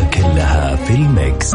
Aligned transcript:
كلها 0.00 0.76
في 0.76 0.94
ال 0.94 1.06
mix. 1.06 1.54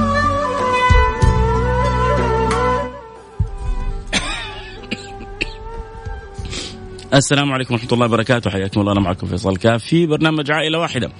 السلام 7.13 7.51
عليكم 7.51 7.73
ورحمة 7.73 7.89
الله 7.91 8.05
وبركاته. 8.05 8.49
حياكم 8.49 8.81
الله 8.81 8.91
أنا 8.91 8.99
معكم 8.99 9.27
فيصل 9.27 9.57
كاف 9.57 9.83
في 9.83 10.05
برنامج 10.05 10.51
عائلة 10.51 10.79
واحدة. 10.79 11.11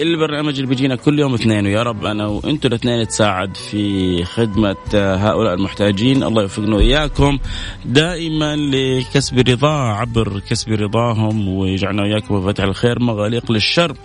البرنامج 0.00 0.54
اللي 0.54 0.66
بيجينا 0.66 0.96
كل 0.96 1.18
يوم 1.18 1.34
اثنين 1.34 1.66
ويا 1.66 1.82
رب 1.82 2.04
أنا 2.04 2.26
وأنتم 2.26 2.68
الاثنين 2.68 3.00
نتساعد 3.00 3.56
في 3.56 4.24
خدمة 4.24 4.76
هؤلاء 4.94 5.54
المحتاجين. 5.54 6.22
الله 6.22 6.42
يوفقنا 6.42 6.76
وإياكم. 6.76 7.38
دائما 7.84 8.56
لكسب 8.56 9.38
رضاه 9.38 9.92
عبر 9.92 10.40
كسب 10.50 10.72
رضاهم 10.72 11.48
ويجعلنا 11.48 12.02
وإياكم 12.02 12.34
مفاتيح 12.34 12.64
الخير 12.64 13.02
مغاليق 13.02 13.52
للشر. 13.52 13.96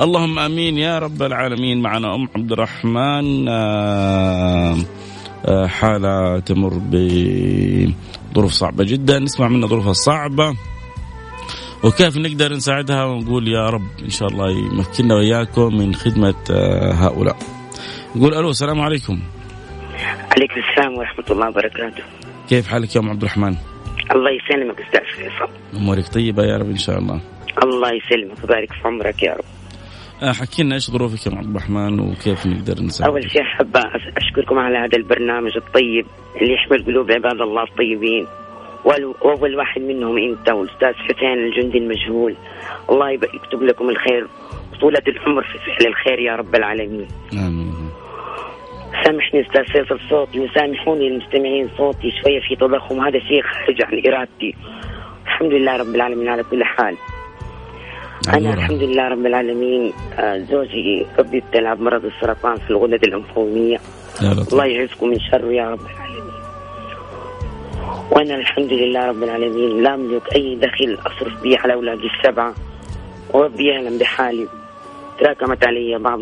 اللهم 0.00 0.38
آمين 0.38 0.78
يا 0.78 0.98
رب 0.98 1.22
العالمين. 1.22 1.82
معنا 1.82 2.14
أم 2.14 2.28
عبد 2.36 2.52
الرحمن 2.52 3.48
آه، 3.48 4.76
آه، 5.46 5.66
حالة 5.66 6.38
تمر 6.38 6.80
بظروف 6.90 8.52
صعبة 8.52 8.84
جدا. 8.84 9.18
نسمع 9.18 9.48
منها 9.48 9.68
ظروفها 9.68 9.90
الصعبة. 9.90 10.54
وكيف 11.84 12.16
نقدر 12.16 12.52
نساعدها 12.52 13.04
ونقول 13.04 13.48
يا 13.48 13.66
رب 13.70 13.86
إن 14.04 14.10
شاء 14.10 14.28
الله 14.28 14.50
يمكننا 14.50 15.14
وإياكم 15.14 15.76
من 15.76 15.94
خدمة 15.94 16.34
آه، 16.50 16.92
هؤلاء. 16.92 17.36
نقول 18.16 18.34
ألو 18.34 18.50
السلام 18.50 18.80
عليكم. 18.80 19.18
عليكم 20.36 20.60
السلام 20.70 20.98
ورحمة 20.98 21.24
الله 21.30 21.48
وبركاته. 21.48 22.02
كيف 22.48 22.68
حالك 22.68 22.96
يا 22.96 23.00
أم 23.00 23.10
عبد 23.10 23.22
الرحمن؟ 23.22 23.54
الله 24.14 24.30
يسلمك 24.30 24.80
أستاذ 24.80 25.04
فيصل. 25.16 25.52
أمورك 25.76 26.08
طيبة 26.08 26.42
يا 26.42 26.56
رب 26.56 26.70
إن 26.70 26.76
شاء 26.76 26.98
الله. 26.98 27.20
الله 27.62 27.88
يسلمك 27.88 28.38
ويبارك 28.42 28.72
في 28.72 28.88
عمرك 28.88 29.22
يا 29.22 29.32
رب. 29.32 29.44
آه، 30.22 30.32
حكي 30.32 30.62
لنا 30.62 30.74
إيش 30.74 30.90
ظروفك 30.90 31.26
يا 31.26 31.38
عبد 31.38 31.50
الرحمن 31.50 32.00
وكيف 32.00 32.46
نقدر 32.46 32.82
نساعد 32.82 33.10
أول 33.10 33.30
شيء 33.30 33.42
أحب 33.42 33.76
أشكركم 34.16 34.58
على 34.58 34.78
هذا 34.78 34.96
البرنامج 34.96 35.56
الطيب 35.56 36.06
اللي 36.42 36.54
يحمل 36.54 36.84
قلوب 36.84 37.10
عباد 37.10 37.40
الله 37.40 37.62
الطيبين 37.62 38.26
واول 38.84 39.56
واحد 39.56 39.80
منهم 39.80 40.18
انت 40.18 40.48
والاستاذ 40.48 40.94
حسين 40.94 41.32
الجندي 41.32 41.78
المجهول. 41.78 42.34
الله 42.90 43.10
يكتب 43.10 43.62
لكم 43.62 43.90
الخير. 43.90 44.26
وطولة 44.72 45.02
العمر 45.08 45.42
في 45.42 45.58
فعل 45.58 45.86
الخير 45.86 46.18
يا 46.18 46.36
رب 46.36 46.54
العالمين. 46.54 47.08
آمين. 47.32 47.72
سامحني 49.04 49.40
أستاذ 49.40 49.64
فيصل 49.64 50.00
صوتي 50.10 50.40
وسامحوني 50.40 51.08
المستمعين 51.08 51.68
صوتي 51.78 52.12
شوية 52.22 52.40
في 52.40 52.56
تضخم. 52.56 53.00
هذا 53.00 53.18
شيء 53.18 53.42
خارج 53.42 53.82
عن 53.82 54.02
إرادتي. 54.06 54.54
الحمد 55.24 55.52
لله 55.52 55.76
رب 55.76 55.94
العالمين 55.94 56.28
على 56.28 56.42
كل 56.42 56.64
حال. 56.64 56.96
أنا 58.28 58.54
الحمد 58.54 58.82
لله 58.82 59.08
رب 59.08 59.26
العالمين 59.26 59.92
آه، 60.18 60.38
زوجي 60.38 61.06
ربي 61.18 61.38
ابتلى 61.38 61.76
بمرض 61.76 62.04
السرطان 62.04 62.56
في 62.56 62.70
الغدة 62.70 63.00
الأنفومية. 63.04 63.78
الله 64.52 64.64
يعزكم 64.64 65.08
من 65.08 65.20
شره 65.20 65.52
يا 65.52 65.70
رب 65.70 65.80
العالمين. 65.80 66.11
وأنا 68.10 68.34
الحمد 68.34 68.72
لله 68.72 69.06
رب 69.06 69.22
العالمين 69.22 69.82
لا 69.82 69.94
املك 69.94 70.34
أي 70.34 70.56
دخل 70.56 70.98
أصرف 71.06 71.42
به 71.42 71.58
على 71.58 71.74
أولادي 71.74 72.06
السبعة. 72.06 72.54
وربي 73.30 73.66
يعلم 73.66 73.98
بحالي. 73.98 74.48
تراكمت 75.20 75.66
علي 75.66 75.98
بعض 75.98 76.20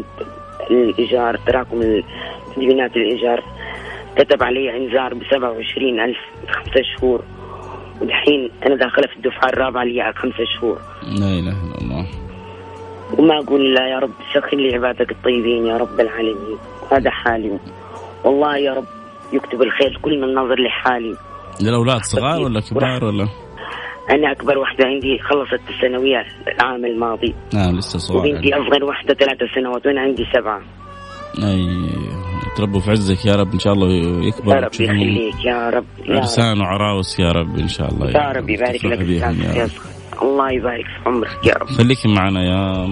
الإيجار 0.70 1.36
تراكم 1.46 2.02
ديونات 2.56 2.96
الإيجار. 2.96 3.44
كتب 4.16 4.42
علي 4.42 4.76
إنذار 4.76 5.14
ب 5.14 5.22
27 5.30 6.00
ألف 6.00 6.18
خمسة 6.48 6.82
شهور. 6.82 7.22
ودحين 8.00 8.50
أنا 8.66 8.76
داخلة 8.76 9.06
في 9.06 9.16
الدفعة 9.16 9.48
الرابعة 9.48 9.84
لي 9.84 10.12
خمسة 10.16 10.44
شهور. 10.44 10.78
لا 11.02 11.26
إله 11.26 11.56
إلا 11.64 11.78
الله. 11.80 12.06
وما 13.18 13.38
أقول 13.38 13.74
لا 13.74 13.88
يا 13.88 13.98
رب 13.98 14.12
سخن 14.34 14.56
لي 14.56 14.74
عبادك 14.74 15.10
الطيبين 15.12 15.66
يا 15.66 15.76
رب 15.76 16.00
العالمين. 16.00 16.58
هذا 16.92 17.10
حالي. 17.10 17.58
والله 18.24 18.56
يا 18.56 18.74
رب 18.74 18.86
يكتب 19.32 19.62
الخير 19.62 19.98
كل 20.02 20.20
من 20.20 20.34
نظر 20.34 20.60
لحالي. 20.60 21.16
الأولاد 21.68 22.00
صغار 22.02 22.42
ولا 22.42 22.60
كبار 22.60 23.04
ولا؟ 23.04 23.28
أنا 24.10 24.32
أكبر 24.32 24.58
واحدة 24.58 24.84
عندي 24.84 25.18
خلصت 25.18 25.70
الثانوية 25.70 26.24
العام 26.54 26.84
الماضي. 26.84 27.34
نعم 27.54 27.78
لسه 27.78 27.98
صغار 27.98 28.26
وبنتي 28.26 28.54
أصغر 28.54 28.84
واحدة 28.84 29.14
ثلاثة 29.14 29.46
سنوات 29.54 29.86
وأنا 29.86 30.00
عندي 30.00 30.24
سبعة. 30.34 30.60
أي 31.38 31.66
تربوا 32.56 32.80
في 32.80 32.90
عزك 32.90 33.26
يا 33.26 33.36
رب 33.36 33.52
إن 33.52 33.58
شاء 33.58 33.72
الله 33.72 33.88
يكبر 34.26 34.54
يا 34.54 34.60
رب 34.60 34.74
يخليك 34.80 35.44
يا 35.44 35.70
رب 35.70 35.84
يا 36.08 36.16
عرسان 36.16 36.60
وعراوس 36.60 37.20
يا 37.20 37.32
رب 37.32 37.58
إن 37.58 37.68
شاء 37.68 37.88
الله 37.92 38.10
يا 38.10 38.32
رب 38.32 38.50
يبارك 38.50 38.84
لك 38.84 39.00
يا 39.08 39.64
رب. 39.64 39.70
الله 40.22 40.52
يبارك 40.52 40.84
في 40.84 41.08
عمرك 41.08 41.46
يا 41.46 41.54
رب. 41.54 41.66
خليكي 41.66 42.08
معنا 42.08 42.40
يا 42.42 42.88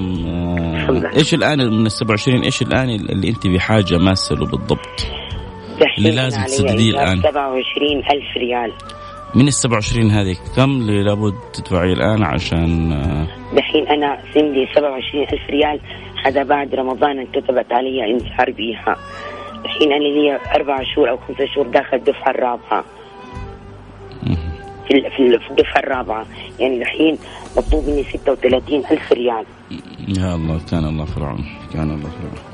إيش 1.16 1.34
الآن 1.34 1.58
من 1.58 1.86
ال 1.86 1.92
27 1.92 2.42
إيش 2.42 2.62
الآن 2.62 2.90
اللي 2.90 3.28
أنت 3.28 3.46
بحاجه 3.46 3.98
ماسة 3.98 4.34
له 4.34 4.46
بالضبط؟ 4.46 5.06
اللي 5.98 6.10
لازم 6.10 6.42
تسدديه 6.42 6.90
الآن. 6.90 7.20
27000 7.22 8.36
ريال. 8.36 8.72
من 9.34 9.46
ال 9.46 9.52
27 9.52 10.10
هذه 10.10 10.36
كم 10.56 10.70
اللي 10.70 11.02
لابد 11.02 11.34
تدفعيه 11.52 11.92
الآن 11.92 12.22
عشان 12.22 12.90
دحين 13.56 13.88
أنا 13.88 14.18
سندي 14.34 14.66
27000 14.74 15.50
ريال. 15.50 15.80
هذا 16.24 16.42
بعد 16.42 16.74
رمضان 16.74 17.18
انكتبت 17.18 17.72
علي 17.72 18.04
انذار 18.10 18.50
بيها. 18.50 18.96
دحين 19.64 19.92
أنا 19.92 20.04
لي 20.04 20.40
أربع 20.54 20.82
شهور 20.94 21.10
أو 21.10 21.16
خمسة 21.16 21.46
شهور 21.54 21.66
داخل 21.66 21.96
الدفعة 21.96 22.30
الرابعة. 22.30 22.84
في 24.86 25.10
في 25.16 25.50
الدفعة 25.50 25.78
الرابعة. 25.78 26.26
يعني 26.60 26.80
دحين 26.80 27.18
مطلوب 27.56 27.84
مني 27.88 28.02
36000 28.02 29.12
ريال. 29.12 29.44
يا 30.08 30.34
الله 30.34 30.60
كان 30.70 30.84
الله 30.84 31.04
في 31.04 31.16
العون 31.18 31.44
كان 31.72 31.90
الله 31.90 32.08
في 32.08 32.16
العون. 32.20 32.47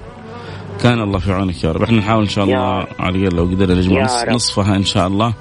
كان 0.84 1.00
الله 1.00 1.18
في 1.18 1.32
عونك 1.32 1.64
يا 1.64 1.72
رب. 1.72 1.82
إحنا 1.82 1.98
نحاول 1.98 2.22
إن 2.22 2.28
شاء 2.28 2.44
الله 2.44 2.86
على 2.98 3.18
الأقل 3.18 3.36
لو 3.36 3.44
قدرنا 3.44 3.74
نجمع 3.74 4.24
نصفها 4.28 4.76
إن 4.76 4.84
شاء 4.84 5.06
الله. 5.06 5.34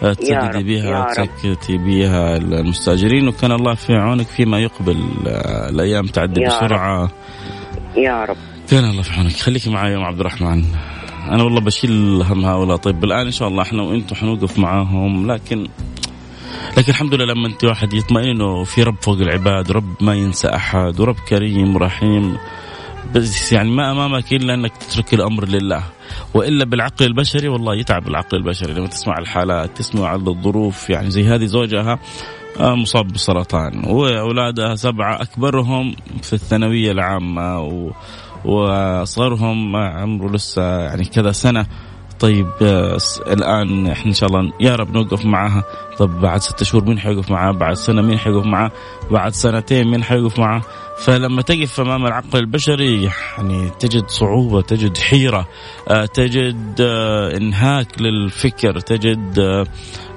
تسددي 0.00 0.62
بها 0.62 1.04
وتسكتي 1.04 1.78
بها 1.78 2.36
المستاجرين 2.36 3.28
وكان 3.28 3.52
الله 3.52 3.74
في 3.74 3.92
عونك 3.92 4.26
فيما 4.26 4.58
يقبل 4.58 5.04
الأيام 5.70 6.06
تعدي 6.06 6.46
بسرعة. 6.46 7.10
يا 7.96 8.24
رب. 8.24 8.36
كان 8.70 8.84
الله 8.84 9.02
في 9.02 9.12
عونك. 9.12 9.32
خليكي 9.32 9.70
معي 9.70 9.92
يا 9.92 9.96
أم 9.96 10.04
عبد 10.04 10.20
الرحمن. 10.20 10.64
أنا 11.30 11.42
والله 11.42 11.60
بشيل 11.60 12.22
هم 12.22 12.44
هؤلاء 12.44 12.76
طيب 12.76 13.04
الآن 13.04 13.26
إن 13.26 13.32
شاء 13.32 13.48
الله 13.48 13.62
إحنا 13.62 13.82
وأنتم 13.82 14.16
حنوقف 14.16 14.58
معاهم 14.58 15.32
لكن 15.32 15.68
لكن 16.76 16.88
الحمد 16.88 17.14
لله 17.14 17.34
لما 17.34 17.48
انت 17.48 17.64
واحد 17.64 17.92
يطمئن 17.92 18.64
في 18.64 18.82
رب 18.82 18.96
فوق 19.02 19.18
العباد 19.18 19.72
رب 19.72 19.94
ما 20.00 20.14
ينسى 20.14 20.48
أحد 20.48 21.00
ورب 21.00 21.16
كريم 21.28 21.76
رحيم. 21.76 22.36
بس 23.14 23.52
يعني 23.52 23.70
ما 23.70 23.90
امامك 23.90 24.32
الا 24.32 24.54
انك 24.54 24.76
تترك 24.76 25.14
الأمر 25.14 25.48
لله. 25.48 25.82
وإلا 26.34 26.64
بالعقل 26.64 27.06
البشري 27.06 27.48
والله 27.48 27.74
يتعب 27.74 28.08
العقل 28.08 28.36
البشري. 28.36 28.72
لما 28.72 28.86
تسمع 28.86 29.18
الحالات 29.18 29.76
تسمع 29.76 30.14
الظروف 30.14 30.90
يعني 30.90 31.10
زي 31.10 31.24
هذه 31.24 31.44
زوجها 31.44 31.98
آه، 32.60 32.74
مصاب 32.74 33.08
بالسرطان. 33.08 33.84
وأولادها 33.86 34.74
سبعة 34.74 35.22
أكبرهم 35.22 35.96
في 36.22 36.32
الثانوية 36.32 36.92
العامة 36.92 37.60
و 37.60 37.90
وأصغرهم 38.44 39.76
عمره 39.76 40.32
لسه 40.32 40.62
يعني 40.62 41.04
كذا 41.04 41.32
سنة. 41.32 41.66
طيب 42.20 42.46
الآن 43.26 43.86
إحنا 43.86 44.06
إن 44.06 44.12
شاء 44.12 44.28
الله 44.28 44.52
يا 44.60 44.74
رب 44.76 44.92
نوقف 44.94 45.24
معاها. 45.24 45.64
طب 45.98 46.20
بعد 46.20 46.40
ستة 46.40 46.64
شهور 46.64 46.84
مين 46.84 46.98
حيوقف 46.98 47.30
معاه 47.30 47.52
بعد 47.52 47.74
سنة 47.74 48.02
مين 48.02 48.18
حيوقف 48.18 48.46
معاه 48.46 48.70
بعد 49.10 49.32
سنتين 49.32 49.90
مين 49.90 50.04
حيوقف 50.04 50.38
معاه 50.38 50.62
فلما 50.98 51.42
تقف 51.42 51.80
أمام 51.80 52.06
العقل 52.06 52.38
البشري 52.38 53.02
يعني 53.02 53.70
تجد 53.78 54.08
صعوبة 54.08 54.60
تجد 54.60 54.96
حيرة 54.98 55.48
آه، 55.88 56.04
تجد 56.06 56.76
آه، 56.80 57.36
إنهاك 57.36 58.02
للفكر 58.02 58.80
تجد 58.80 59.38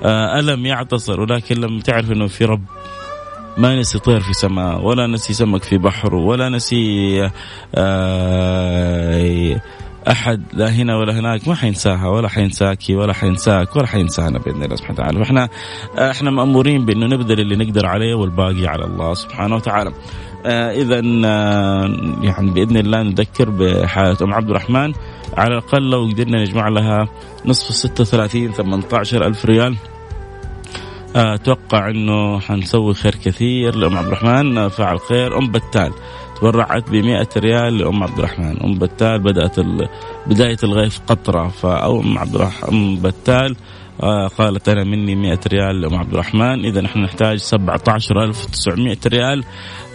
آه، 0.03 0.39
ألم 0.39 0.65
يعتصر. 0.65 1.21
ولكن 1.21 1.55
لما 1.55 1.81
تعرف 1.81 2.11
إنه 2.11 2.27
في 2.27 2.45
رب 2.45 2.63
ما 3.57 3.79
نسي 3.79 3.99
طير 3.99 4.19
في 4.19 4.33
سماء 4.33 4.81
ولا 4.81 5.07
نسي 5.07 5.33
سمك 5.33 5.63
في 5.63 5.77
بحر 5.77 6.15
ولا 6.15 6.49
نسي 6.49 7.29
أحد 10.07 10.43
لا 10.53 10.69
هنا 10.69 10.97
ولا 10.97 11.19
هناك 11.19 11.47
ما 11.47 11.55
حينساها 11.55 12.07
ولا 12.07 12.29
حينساكي 12.29 12.95
ولا 12.95 13.13
حينساك 13.13 13.75
ولا 13.75 13.87
حينسانا 13.87 14.39
بإذن 14.39 14.63
الله 14.63 14.75
سبحانه 14.75 14.99
وتعالى. 14.99 15.19
فإحنا 15.19 15.49
إحنا 16.11 16.31
مأمورين 16.31 16.85
بأنه 16.85 17.05
نبذل 17.05 17.39
اللي 17.39 17.55
نقدر 17.55 17.85
عليه 17.85 18.15
والباقي 18.15 18.67
على 18.67 18.85
الله 18.85 19.13
سبحانه 19.13 19.55
وتعالى. 19.55 19.91
آه 20.45 20.71
اذا 20.71 21.01
آه 21.25 21.85
يعني 22.21 22.51
بإذن 22.51 22.77
الله 22.77 23.03
نذكر 23.03 23.49
بحاله 23.49 24.17
أم 24.21 24.33
عبد 24.33 24.49
الرحمن. 24.49 24.93
على 25.37 25.53
الأقل 25.53 25.89
لو 25.89 26.05
قدرنا 26.05 26.41
نجمع 26.41 26.67
لها 26.67 27.07
نصف 27.45 27.69
ال 27.69 27.75
36 27.75 28.51
18 28.51 29.25
ألف 29.25 29.45
ريال. 29.45 29.75
أتوقع 31.15 31.89
إنه 31.89 32.39
حنسوي 32.39 32.93
خير 32.93 33.15
كثير 33.15 33.75
لأم 33.75 33.97
عبد 33.97 34.07
الرحمن. 34.07 34.67
فعل 34.67 34.99
خير 34.99 35.37
أم 35.37 35.51
بتال. 35.51 35.91
تبرعت 36.41 36.89
ب 36.89 36.95
100 36.95 37.27
ريال 37.37 37.77
لأم 37.77 38.03
عبد 38.03 38.17
الرحمن. 38.17 38.61
أم 38.63 38.79
بتال 38.79 39.19
بدأت 39.19 39.59
بداية 40.27 40.57
الغيث 40.63 40.97
قطرة. 41.07 41.47
فأم 41.47 42.17
عبد 42.17 42.35
الرحمن 42.35 42.69
أم 42.69 43.01
بتال 43.01 43.55
آه 44.03 44.27
قالت 44.27 44.69
أنا 44.69 44.83
مني 44.83 45.15
100 45.15 45.39
ريال 45.47 45.81
لأم 45.81 45.95
عبد 45.95 46.13
الرحمن. 46.13 46.65
إذا 46.65 46.81
نحن 46.81 46.99
نحتاج 46.99 47.37
17900 47.37 48.97
ريال 49.07 49.43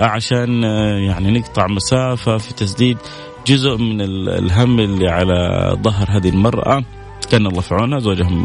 عشان 0.00 0.64
آه 0.64 0.98
يعني 0.98 1.38
نقطع 1.38 1.66
مسافة 1.66 2.36
في 2.36 2.54
تسديد 2.54 2.98
جزء 3.46 3.76
من 3.76 4.00
الهم 4.28 4.80
اللي 4.80 5.08
على 5.08 5.70
ظهر 5.82 6.06
هذه 6.10 6.28
المرأة. 6.28 6.84
كان 7.30 7.46
الله 7.46 7.60
في 7.60 7.74
عونها 7.74 7.98
زوجهم 7.98 8.44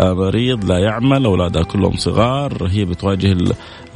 مريض 0.00 0.64
لا 0.64 0.78
يعمل 0.78 1.24
اولادها 1.24 1.62
كلهم 1.62 1.96
صغار 1.96 2.68
هي 2.70 2.84
بتواجه 2.84 3.36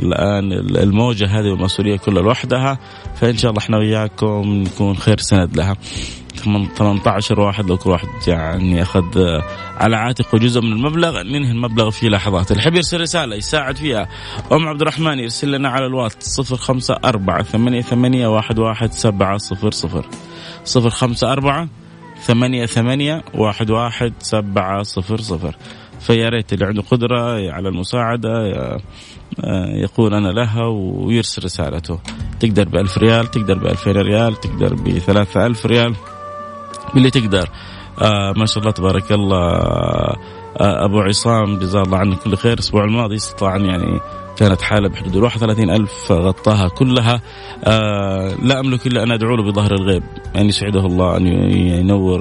الآن 0.01 0.53
الموجة 0.53 1.27
هذه 1.41 1.51
والمسؤولية 1.51 1.97
كلها 1.97 2.23
لوحدها 2.23 2.79
فإن 3.15 3.37
شاء 3.37 3.51
الله 3.51 3.63
إحنا 3.63 3.79
وياكم 3.79 4.43
نكون 4.53 4.97
خير 4.97 5.19
سند 5.19 5.57
لها. 5.57 5.77
18 6.77 7.41
واحد 7.41 7.67
لو 7.67 7.77
كل 7.77 7.91
واحد 7.91 8.09
يعني 8.27 8.83
أخذ 8.83 9.05
على 9.77 9.97
عاتقه 9.97 10.39
جزء 10.39 10.61
من 10.61 10.73
المبلغ 10.73 11.23
ننهي 11.23 11.51
المبلغ 11.51 11.91
في 11.91 12.09
لحظات. 12.09 12.51
اللي 12.51 12.63
يحب 12.63 12.75
يرسل 12.75 13.01
رسالة 13.01 13.37
يساعد 13.37 13.77
فيها 13.77 14.09
أم 14.53 14.69
عبد 14.69 14.81
الرحمن 14.81 15.19
يرسل 15.19 15.53
لنا 15.53 15.69
على 15.69 15.87
الواتس 15.87 16.53
054 16.53 17.43
88 17.43 18.37
11 18.39 18.91
700 18.91 19.39
054 20.77 21.69
ثمانية 22.21 22.67
ثمانية 22.67 23.25
واحد 23.35 23.71
واحد 23.71 24.13
سبعة 24.19 24.83
صفر 24.83 25.21
صفر. 25.21 25.57
فيا 26.01 26.29
ريت 26.29 26.53
اللي 26.53 26.67
عنده 26.67 26.83
قدرة 26.83 27.53
على 27.53 27.69
المساعدة 27.69 28.31
يقول 29.83 30.15
أنا 30.15 30.29
لها 30.29 30.67
ويرسل 30.67 31.45
رسالته. 31.45 31.99
تقدر 32.41 32.69
بألف 32.69 32.99
ريال 32.99 33.27
تقدر 33.27 33.59
بألفين 33.59 33.97
ريال 33.97 34.41
تقدر 34.41 34.75
بثلاثة 34.75 35.47
ألف 35.47 35.67
ريال. 35.67 35.95
باللي 36.95 37.11
تقدر. 37.11 37.49
آه 38.03 38.33
ما 38.37 38.47
شاء 38.47 38.59
الله 38.59 38.73
تبارك 38.73 39.13
الله. 39.13 39.37
آه 39.37 40.85
أبو 40.85 41.01
عصام 41.01 41.59
جزاه 41.59 41.83
الله 41.83 41.99
عنه 41.99 42.17
كل 42.17 42.37
خير. 42.37 42.53
الأسبوع 42.53 42.85
الماضي 42.85 43.17
استطاع 43.17 43.57
يعني 43.57 44.01
كانت 44.37 44.63
حالة 44.63 44.89
بحدود 44.89 45.17
31 45.17 45.71
ألف 45.71 46.13
غطاها 46.13 46.69
كلها. 46.69 47.21
آه 47.65 48.35
لا 48.43 48.61
أملك 48.61 48.87
إلا 48.87 49.03
أن 49.03 49.13
أدعو 49.13 49.37
له 49.37 49.43
بظهر 49.43 49.73
الغيب. 49.73 50.03
أن 50.37 50.49
يسعده 50.49 50.87
الله 50.87 51.17
أن 51.17 51.27
ينور 51.27 52.21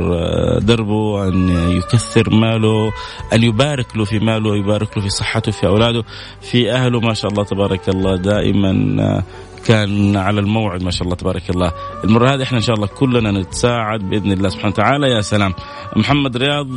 دربه 0.59 1.27
أن 1.27 1.49
يكثر 1.77 2.29
ماله 2.29 2.91
أن 3.33 3.43
يبارك 3.43 3.97
له 3.97 4.05
في 4.05 4.19
ماله 4.19 4.57
يبارك 4.57 4.97
له 4.97 5.03
في 5.03 5.09
صحته 5.09 5.51
في 5.51 5.67
أولاده 5.67 6.03
في 6.41 6.71
أهله. 6.71 6.99
ما 6.99 7.13
شاء 7.13 7.31
الله 7.31 7.43
تبارك 7.43 7.89
الله 7.89 8.15
دائما 8.15 9.23
كان 9.65 10.17
على 10.17 10.39
الموعد 10.39 10.83
ما 10.83 10.91
شاء 10.91 11.03
الله 11.03 11.15
تبارك 11.15 11.49
الله. 11.49 11.71
المرة 12.03 12.35
هذه 12.35 12.43
إحنا 12.43 12.57
إن 12.57 12.63
شاء 12.63 12.75
الله 12.75 12.87
كلنا 12.87 13.31
نتساعد 13.31 14.09
بإذن 14.09 14.31
الله 14.31 14.49
سبحانه 14.49 14.73
وتعالى. 14.73 15.07
يا 15.07 15.21
سلام. 15.21 15.53
محمد 15.95 16.37
رياض 16.37 16.67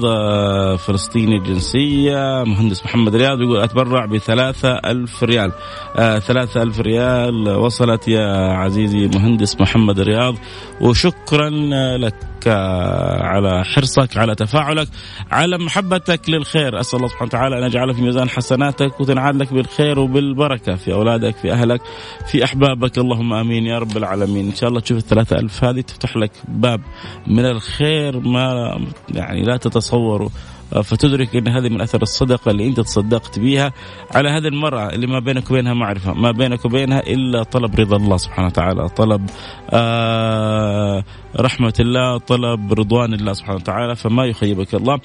فلسطيني 0.77 1.37
الجنسية. 1.37 2.45
مهندس 2.47 2.85
محمد 2.85 3.17
رياض 3.17 3.41
يقول 3.41 3.61
أتبرع 3.61 4.07
بثلاثة 4.07 4.73
ألف 4.73 5.25
ريال. 5.25 5.53
آه 5.97 6.19
ثلاثة 6.19 6.63
ألف 6.63 6.81
ريال 6.81 7.49
وصلت 7.49 8.09
يا 8.09 8.53
عزيزي 8.53 9.11
مهندس 9.15 9.61
محمد 9.61 10.01
رياض. 10.01 10.35
وشكرا 10.81 11.51
لك. 11.99 12.15
على 12.47 13.65
حرصك 13.65 14.17
على 14.17 14.35
تفاعلك 14.35 14.89
على 15.31 15.59
محبتك 15.59 16.31
للخير. 16.31 16.81
أسأل 16.81 16.97
الله 16.99 17.09
سبحانه 17.09 17.29
وتعالى 17.29 17.59
أن 17.59 17.63
يجعله 17.63 17.93
في 17.93 18.03
ميزان 18.03 18.29
حسناتك 18.29 19.01
وتنعاد 19.01 19.37
لك 19.37 19.53
بالخير 19.53 19.99
وبالبركة 19.99 20.75
في 20.75 20.93
أولادك 20.93 21.37
في 21.37 21.53
أهلك 21.53 21.81
في 22.27 22.45
أحبابك. 22.45 22.99
اللهم 22.99 23.33
آمين 23.33 23.67
يا 23.67 23.79
رب 23.79 23.97
العالمين. 23.97 24.47
إن 24.47 24.55
شاء 24.55 24.69
الله 24.69 24.81
تشوف 24.81 24.99
الثلاثة 24.99 25.37
ألف 25.37 25.65
هذه 25.65 25.81
تفتح 25.81 26.17
لك 26.17 26.33
باب 26.49 26.81
من 27.27 27.45
الخير 27.45 28.21
ما 28.21 28.79
يعني 29.15 29.43
لا 29.43 29.57
تتصوروا 29.57 30.29
فتدرك 30.71 31.37
إن 31.37 31.49
هذه 31.49 31.69
من 31.69 31.81
اثر 31.81 32.03
الصدقة 32.03 32.51
اللي 32.51 32.69
أنت 32.69 32.81
تصدقت 32.81 33.39
بها 33.39 33.73
على 34.15 34.29
هذه 34.29 34.49
المرأة 34.49 34.89
اللي 34.89 35.07
ما 35.07 35.19
بينك 35.19 35.51
وبينها 35.51 35.75
معرفة، 35.75 36.13
ما 36.13 36.31
بينك 36.31 36.65
وبينها 36.65 37.01
إلا 37.01 37.43
طلب 37.43 37.81
رضا 37.81 37.97
الله 37.97 38.17
سبحانه 38.17 38.47
وتعالى، 38.47 38.89
طلب 38.89 39.31
آه 39.71 41.05
رحمة 41.37 41.75
الله، 41.81 42.19
طلب 42.19 42.73
رضوان 42.73 43.15
الله 43.15 43.33
سبحانه 43.33 43.57
وتعالى، 43.57 43.97
فما 43.97 44.25
يخيبك 44.25 44.75
الله. 44.75 45.01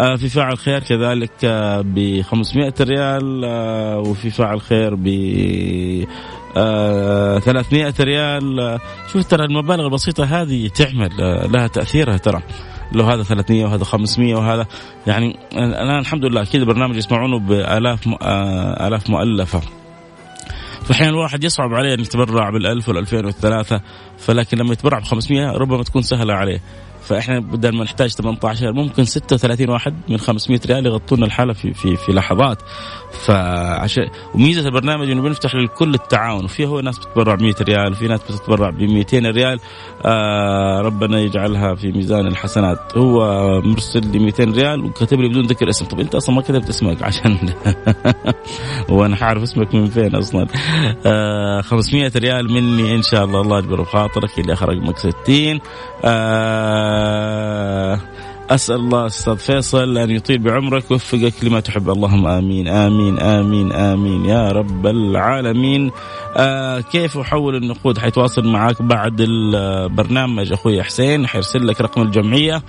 آه 0.00 0.16
في 0.16 0.28
فاعل 0.28 0.58
خير 0.58 0.80
كذلك 0.82 1.44
آه 1.44 1.80
ب 1.80 2.22
500 2.22 2.74
ريال 2.80 3.44
آه 3.44 3.98
وفي 3.98 4.30
فاعل 4.30 4.60
خير 4.60 4.94
ب 4.94 5.06
آه 6.56 7.38
300 7.38 7.94
ريال 8.00 8.60
آه 8.60 8.80
شوف 9.12 9.26
ترى 9.26 9.44
المبالغ 9.44 9.84
البسيطة 9.86 10.24
هذه 10.24 10.68
تعمل 10.68 11.20
آه 11.20 11.46
لها 11.46 11.66
تأثيرها 11.66 12.16
ترى 12.16 12.42
لو 12.94 13.04
هذا 13.04 13.22
300 13.22 13.64
وهذا 13.64 13.84
500 13.84 14.34
وهذا. 14.34 14.66
يعني 15.06 15.38
أنا 15.56 15.98
الحمد 15.98 16.24
لله 16.24 16.42
أكيد 16.42 16.60
البرنامج 16.60 16.96
يسمعونه 16.96 17.38
بآلاف 17.38 18.08
آلاف 18.80 19.10
مؤلفة. 19.10 19.60
فاحيانا 20.82 21.10
الواحد 21.10 21.44
يصعب 21.44 21.74
عليه 21.74 21.94
أن 21.94 22.00
يتبرع 22.00 22.50
بال1000 22.50 22.84
وال2000 22.84 23.14
والثلاثة 23.14 23.80
فلكن 24.18 24.58
لما 24.58 24.72
يتبرع 24.72 24.98
ب 24.98 25.04
500 25.04 25.50
ربما 25.50 25.82
تكون 25.82 26.02
سهلة 26.02 26.34
عليه. 26.34 26.60
فإحنا 27.04 27.38
بدل 27.40 27.76
ما 27.76 27.84
نحتاج 27.84 28.10
18 28.10 28.72
ممكن 28.72 29.04
36 29.04 29.70
واحد 29.70 29.94
من 30.08 30.18
500 30.18 30.60
ريال 30.66 30.86
يغطونا 30.86 31.26
الحالة 31.26 31.52
في 31.52 31.74
في 31.74 31.96
في 31.96 32.12
لحظات. 32.12 32.58
فعشان 33.26 34.08
وميزة 34.34 34.68
البرنامج 34.68 35.10
إنه 35.10 35.22
بنفتح 35.22 35.54
للكل 35.54 35.94
التعاون. 35.94 36.44
وفي 36.44 36.66
هو 36.66 36.80
ناس 36.80 36.98
بتتبرع 36.98 37.34
ب 37.34 37.42
100 37.42 37.54
ريال 37.62 37.92
وفي 37.92 38.08
ناس 38.08 38.20
بتتبرع 38.22 38.70
ب 38.70 38.82
200 38.82 39.18
ريال. 39.18 39.60
آه 40.04 40.80
ربنا 40.80 41.20
يجعلها 41.20 41.74
في 41.74 41.92
ميزان 41.92 42.26
الحسنات. 42.26 42.96
هو 42.96 43.20
مرسل 43.60 44.06
لي 44.12 44.18
200 44.18 44.44
ريال 44.44 44.84
وكاتب 44.84 45.20
لي 45.20 45.28
بدون 45.28 45.46
ذكر 45.46 45.68
اسم. 45.68 45.84
طب 45.84 46.00
أنت 46.00 46.14
أصلا 46.14 46.34
ما 46.34 46.42
كتبت 46.42 46.68
اسمك 46.68 47.02
عشان 47.02 47.38
وأنا 48.88 49.16
حعرف 49.16 49.42
اسمك 49.42 49.74
من 49.74 49.86
فين 49.86 50.14
أصلا. 50.14 50.46
آه 51.06 51.60
500 51.60 52.12
ريال 52.16 52.52
مني 52.52 52.94
إن 52.94 53.02
شاء 53.02 53.24
الله. 53.24 53.40
الله 53.40 53.58
يجبر 53.58 53.80
بخاطرك. 53.80 54.38
اللي 54.38 54.52
أخر 54.52 54.68
رقمك 54.68 54.98
60 54.98 55.60
آه 56.04 56.93
أسأل 58.50 58.76
الله 58.76 59.06
أستاذ 59.06 59.36
فيصل 59.36 59.98
أن 59.98 60.10
يطيل 60.10 60.38
بعمرك 60.38 60.90
ويوفقك 60.90 61.44
لما 61.44 61.60
تحب. 61.60 61.90
اللهم 61.90 62.26
آمين 62.26 62.68
آمين 62.68 63.18
آمين 63.18 63.72
آمين. 63.72 64.24
يا 64.24 64.48
رب 64.52 64.86
العالمين. 64.86 65.90
آه 66.36 66.80
كيف 66.80 67.18
أحول 67.18 67.56
النقود 67.56 67.98
حيتواصل 67.98 68.48
معك 68.48 68.82
بعد 68.82 69.20
البرنامج 69.20 70.52
أخوي 70.52 70.82
حسين؟ 70.82 71.26
حيرسل 71.26 71.66
لك 71.66 71.80
رقم 71.80 72.02
الجمعية 72.02 72.62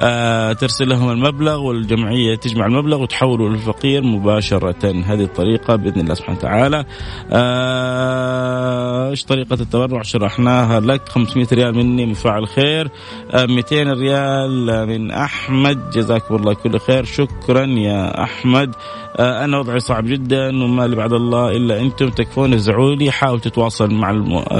آه 0.00 0.52
ترسل 0.52 0.88
لهم 0.88 1.10
المبلغ 1.10 1.60
والجمعية 1.60 2.36
تجمع 2.36 2.66
المبلغ 2.66 3.02
وتحوله 3.02 3.48
للفقير 3.48 4.02
مباشرة. 4.02 4.74
هذه 4.84 5.24
الطريقة 5.24 5.76
بإذن 5.76 6.00
الله 6.00 6.14
سبحانه 6.14 6.38
وتعالى. 6.38 6.84
آه، 7.32 9.10
إيش 9.10 9.24
طريقة 9.24 9.54
التبرع؟ 9.54 10.02
شرحناها 10.02 10.80
لك. 10.80 11.08
500 11.08 11.46
ريال 11.52 11.76
مني 11.76 12.06
من 12.06 12.14
خير. 12.46 12.90
آه 13.30 13.46
200 13.46 13.92
ريال 13.92 14.86
من 14.86 15.10
أحمد. 15.10 15.90
جزاكم 15.90 16.36
الله 16.36 16.54
كل 16.54 16.78
خير. 16.78 17.04
شكرا 17.04 17.66
يا 17.66 18.22
أحمد. 18.22 18.74
أنا 19.18 19.58
وضعي 19.58 19.80
صعب 19.80 20.06
جدا 20.06 20.64
وما 20.64 20.86
لي 20.86 20.96
بعد 20.96 21.12
الله 21.12 21.50
إلا 21.56 21.80
أنتم. 21.80 22.08
تكفون 22.08 22.52
ارجعوا 22.52 22.94
لي 22.94 23.07
حاول 23.10 23.40
تتواصل 23.40 23.94
مع 23.94 24.12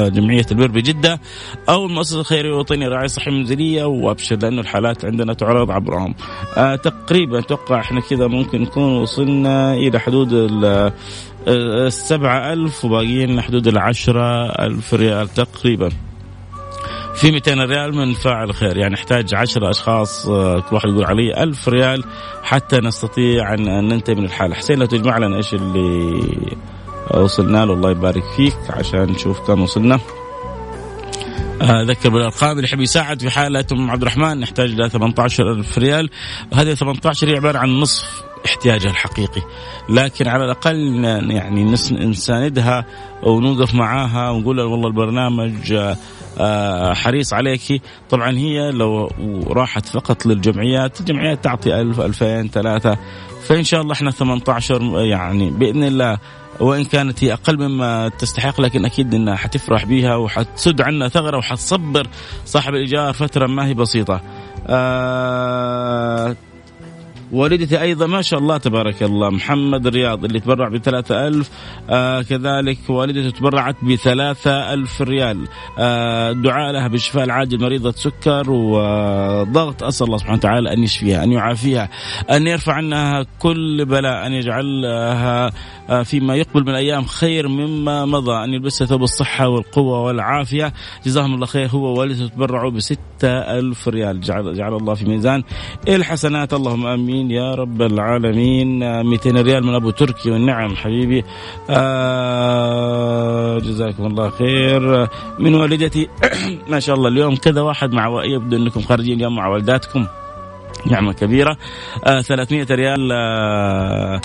جمعية 0.09 0.47
البر 0.51 0.67
بجدة 0.67 1.21
أو 1.69 1.87
المؤسسة 1.87 2.21
الخيرية 2.21 2.51
الوطنيه 2.51 2.89
رعاية 2.89 3.07
صحية 3.07 3.33
منزلية 3.33 3.85
وأبشر 3.85 4.37
لأنه 4.37 4.61
الحالات 4.61 5.05
عندنا 5.05 5.33
تعرض 5.33 5.71
عبرهم. 5.71 6.15
آه 6.57 6.77
تقريبا 6.77 7.39
أتوقع 7.39 7.81
إحنا 7.81 8.01
كذا 8.01 8.27
ممكن 8.27 8.63
نكون 8.63 8.97
وصلنا 8.97 9.75
إلى 9.75 10.01
حدود 10.01 10.51
السبعة 11.49 12.53
ألف 12.53 12.85
وباقيين 12.85 13.41
حدود 13.41 13.67
العشرة 13.67 14.47
ألف 14.47 14.95
ريال 14.95 15.29
تقريبا. 15.29 15.89
في 17.15 17.31
200 17.33 17.55
ريال 17.65 17.95
من 17.95 18.13
فاعل 18.13 18.55
خير 18.55 18.77
يعني 18.77 18.95
احتاج 18.95 19.35
10 19.35 19.71
أشخاص 19.71 20.27
كل 20.27 20.65
واحد 20.73 20.89
يقول 20.89 21.05
علي 21.05 21.43
1000 21.43 21.69
ريال 21.69 22.05
حتى 22.43 22.81
نستطيع 22.81 23.55
أن 23.55 23.89
ننتهي 23.89 24.15
من 24.15 24.25
الحالة. 24.25 24.55
حسين 24.55 24.79
لو 24.79 24.87
تجمع 24.87 25.19
لنا 25.19 25.37
إيش 25.37 25.55
اللي 25.55 26.23
وصلنا 27.15 27.65
له. 27.67 27.73
الله 27.73 27.91
يبارك 27.91 28.23
فيك 28.37 28.57
عشان 28.71 29.03
نشوف 29.03 29.41
كم 29.41 29.63
وصلنا. 29.63 30.01
اذكر 31.63 32.09
بالأرقام 32.09 32.51
اللي 32.51 32.65
يحب 32.65 32.81
يساعد 32.81 33.21
في 33.21 33.31
حاله 33.31 33.65
ام 33.73 33.91
عبد 33.91 34.03
الرحمن 34.03 34.41
نحتاج 34.41 34.71
إلى 34.71 34.89
18000 34.89 35.79
ريال. 35.79 36.11
وهذه 36.53 36.75
18 36.75 37.29
هي 37.29 37.37
عبارة 37.37 37.59
عن 37.59 37.69
نصف 37.69 38.23
احتياجها 38.47 38.91
الحقيقي. 38.91 39.43
لكن 39.89 40.29
على 40.29 40.45
الأقل 40.45 40.77
يعني 41.31 41.65
نساندها 41.91 42.85
ونوقف 43.23 43.75
معاها 43.75 44.31
ونقول 44.31 44.61
والله 44.61 44.89
البرنامج 44.89 45.79
آه، 46.41 46.95
حريص 46.95 47.33
عليك. 47.33 47.83
طبعا 48.11 48.31
هي 48.31 48.71
لو 48.71 49.11
راحت 49.47 49.87
فقط 49.87 50.27
للجمعيات 50.27 51.01
الجمعيات 51.01 51.45
تعطي 51.45 51.81
ألف 51.81 52.01
ألفين 52.01 52.49
ثلاثة. 52.49 52.99
فإن 53.49 53.65
شاء 53.65 53.81
الله 53.81 53.93
إحنا 53.93 54.11
18 54.11 55.01
يعني 55.01 55.51
بإذن 55.51 55.85
الله 55.85 56.19
وإن 56.61 56.85
كانت 56.85 57.25
هي 57.25 57.33
أقل 57.33 57.59
مما 57.59 58.09
تستحق 58.09 58.61
لكن 58.61 58.85
أكيد 58.85 59.15
أنها 59.15 59.37
حتفرح 59.37 59.85
بها 59.85 60.17
وحتسد 60.17 60.81
عنا 60.81 61.09
ثغرة 61.09 61.39
وحتصبر 61.39 62.07
صاحب 62.45 62.75
الإيجار 62.75 63.13
فترة 63.13 63.47
ما 63.47 63.67
هي 63.67 63.75
بسيطة. 63.75 64.21
آه 64.67 66.37
والدتي 67.33 67.83
أيضا 67.83 68.07
ما 68.07 68.23
شاء 68.23 68.41
الله 68.41 68.57
تبارك 68.57 69.03
الله 69.03 69.31
محمد 69.31 69.87
رياض 69.87 70.25
اللي 70.25 70.41
تبرع 70.41 70.69
بثلاثة 70.69 71.29
ألف 71.29 71.51
آه 71.91 72.23
كذلك 72.23 72.79
والدته 72.89 73.31
تبرعت 73.39 73.77
بثلاثة 73.85 74.75
ألف 74.75 75.03
ريال. 75.03 75.49
آه 75.79 76.33
دعاء 76.33 76.73
لها 76.73 76.89
بالشفاء 76.89 77.25
العاجل 77.25 77.61
مريضة 77.61 77.91
سكر 77.91 78.51
وضغط 78.51 79.83
أسأل 79.83 80.07
الله 80.07 80.19
سبحانه 80.19 80.39
وتعالى 80.39 80.73
أن 80.73 80.83
يشفيها 80.83 81.25
أن 81.25 81.33
يعافيها 81.33 81.89
أن 82.31 82.47
يرفع 82.47 82.73
عنها 82.73 83.27
كل 83.39 83.85
بلاء 83.85 84.27
أن 84.27 84.33
يجعلها 84.33 85.53
آه، 85.89 86.03
فيما 86.03 86.37
يقبل 86.37 86.65
من 86.65 86.75
أيام 86.75 87.05
خير 87.05 87.49
مما 87.49 88.05
مضى 88.05 88.45
أن 88.45 88.55
يلبسها 88.55 88.87
ثوب 88.87 89.03
الصحة 89.03 89.49
والقوة 89.49 90.03
والعافية. 90.03 90.73
جزاهم 91.07 91.35
الله 91.35 91.47
خير 91.47 91.69
هو 91.69 91.85
ووالدته 91.85 92.27
تبرعوا 92.27 92.71
بستة 92.71 92.99
ألف 93.59 93.89
ريال. 93.89 94.21
جعل, 94.21 94.55
جعل 94.55 94.75
الله 94.75 94.95
في 94.95 95.05
ميزان 95.05 95.43
الحسنات. 95.89 96.55
اللهم 96.55 96.87
آمين. 96.87 97.18
العالمين 97.19 97.31
يا 97.31 97.55
رب 97.55 97.83
العالمين. 97.83 99.03
200 99.07 99.31
ريال 99.43 99.65
من 99.65 99.75
أبو 99.75 99.91
تركي 99.91 100.31
والنعم 100.31 100.77
حبيبي. 100.77 101.25
آه 101.71 103.59
جزاكم 103.59 104.07
الله 104.07 104.31
خير. 104.31 105.09
من 105.39 105.55
والدتي 105.55 106.09
ما 106.71 106.81
شاء 106.81 106.97
الله 106.97 107.09
اليوم 107.09 107.37
كذا 107.37 107.61
واحد 107.61 107.93
مع 107.93 108.25
يبدو 108.25 108.57
إنكم 108.57 108.81
خارجين 108.81 109.17
اليوم 109.17 109.37
مع 109.37 109.49
والداتكم. 109.49 110.07
نعمة 110.87 111.13
كبيرة. 111.13 111.57
آه 112.05 112.21
300 112.21 112.67
ريال 112.71 113.13
آه 113.13 114.21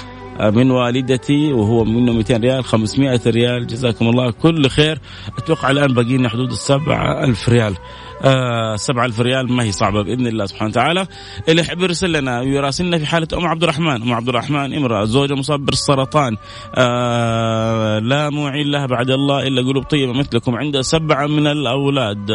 من 0.50 0.71
والدتي 0.71 1.53
وهو 1.53 1.83
منه 1.83 2.13
200 2.13 2.38
ريال 2.38 2.63
500 2.63 3.21
ريال. 3.27 3.67
جزاكم 3.67 4.09
الله 4.09 4.31
كل 4.31 4.69
خير. 4.69 5.00
أتوقع 5.38 5.71
الآن 5.71 5.93
باقي 5.93 6.17
لنا 6.17 6.29
حدود 6.29 6.51
السبعة 6.51 7.23
ألف 7.23 7.50
ريال. 7.50 7.75
آه 8.23 8.75
سبعة 8.75 9.05
ألف 9.05 9.19
ريال 9.19 9.51
ما 9.51 9.63
هي 9.63 9.71
صعبة 9.71 10.01
بإذن 10.01 10.27
الله 10.27 10.45
سبحانه 10.45 10.69
وتعالى. 10.69 11.07
اللي 11.49 11.61
يحب 11.61 11.81
يرسل 11.81 12.11
لنا 12.11 12.39
ويراسلنا 12.39 12.97
في 12.97 13.05
حالة 13.05 13.27
أم 13.33 13.47
عبد 13.47 13.63
الرحمن. 13.63 14.01
أم 14.01 14.13
عبد 14.13 14.29
الرحمن 14.29 14.73
امرأة 14.73 15.05
زوجة 15.05 15.33
مصاب 15.33 15.65
بالسرطان 15.65 16.37
آه 16.75 17.99
لا 17.99 18.29
معين 18.29 18.71
لها 18.71 18.85
بعد 18.85 19.09
الله 19.09 19.47
إلا 19.47 19.61
قلوب 19.61 19.83
طيبة 19.83 20.13
مثلكم 20.13 20.55
عندها 20.55 20.81
سبعة 20.81 21.27
من 21.27 21.47
الأولاد. 21.47 22.31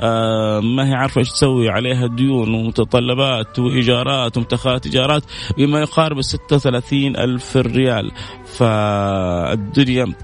آه 0.00 0.60
ما 0.60 0.88
هي 0.88 0.94
عارفة 0.94 1.18
إيش 1.18 1.30
تسوي؟ 1.30 1.68
عليها 1.68 2.06
ديون 2.06 2.54
ومتطلبات 2.54 3.58
وإيجارات 3.58 4.36
ومتخات 4.36 4.86
إيجارات 4.86 5.22
بما 5.58 5.80
يقارب 5.80 6.20
36 6.20 7.16
ألف 7.16 7.56
ريال. 7.56 8.12
فالدنيا 8.46 10.14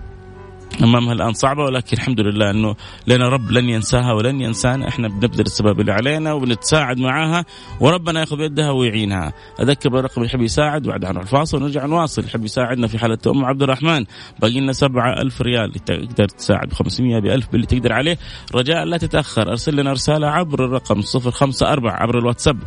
أمامها 0.81 1.12
الآن 1.12 1.33
صعبة 1.33 1.64
ولكن 1.64 1.97
الحمد 1.97 2.21
لله 2.21 2.50
أنه 2.50 2.76
لنا 3.07 3.29
رب 3.29 3.50
لن 3.50 3.69
ينساها 3.69 4.12
ولن 4.12 4.41
ينسانا. 4.41 4.88
إحنا 4.88 5.09
بنبذل 5.09 5.41
السبب 5.41 5.81
اللي 5.81 5.93
علينا 5.93 6.33
وبنتساعد 6.33 6.99
معاها 6.99 7.45
وربنا 7.81 8.21
يأخذ 8.21 8.37
بيدها 8.37 8.71
ويعينها. 8.71 9.33
أذكر 9.61 9.88
بالرقم 9.88 10.14
اللي 10.17 10.26
يحب 10.26 10.41
يساعد 10.41 10.83
بعد 10.83 11.05
عن 11.05 11.17
الفاصل 11.17 11.57
ونرجع 11.57 11.87
نواصل. 11.87 12.25
يحب 12.25 12.45
يساعدنا 12.45 12.87
في 12.87 12.99
حالة 12.99 13.19
أم 13.26 13.45
عبد 13.45 13.62
الرحمن. 13.62 14.05
باقي 14.41 14.61
لنا 14.61 14.73
7000 14.73 15.43
ريال. 15.43 15.73
تقدر 15.73 16.29
تساعد 16.29 16.69
ب 16.69 16.73
500 16.73 17.19
ب 17.19 17.26
1000 17.26 17.52
باللي 17.52 17.67
تقدر 17.67 17.93
عليه. 17.93 18.19
رجاء 18.55 18.85
لا 18.85 18.97
تتأخر. 18.97 19.49
أرسل 19.50 19.76
لنا 19.76 19.93
رسالة 19.93 20.26
عبر 20.26 20.64
الرقم 20.64 21.00
054 21.00 21.91
عبر 21.91 22.19
الواتساب 22.19 22.59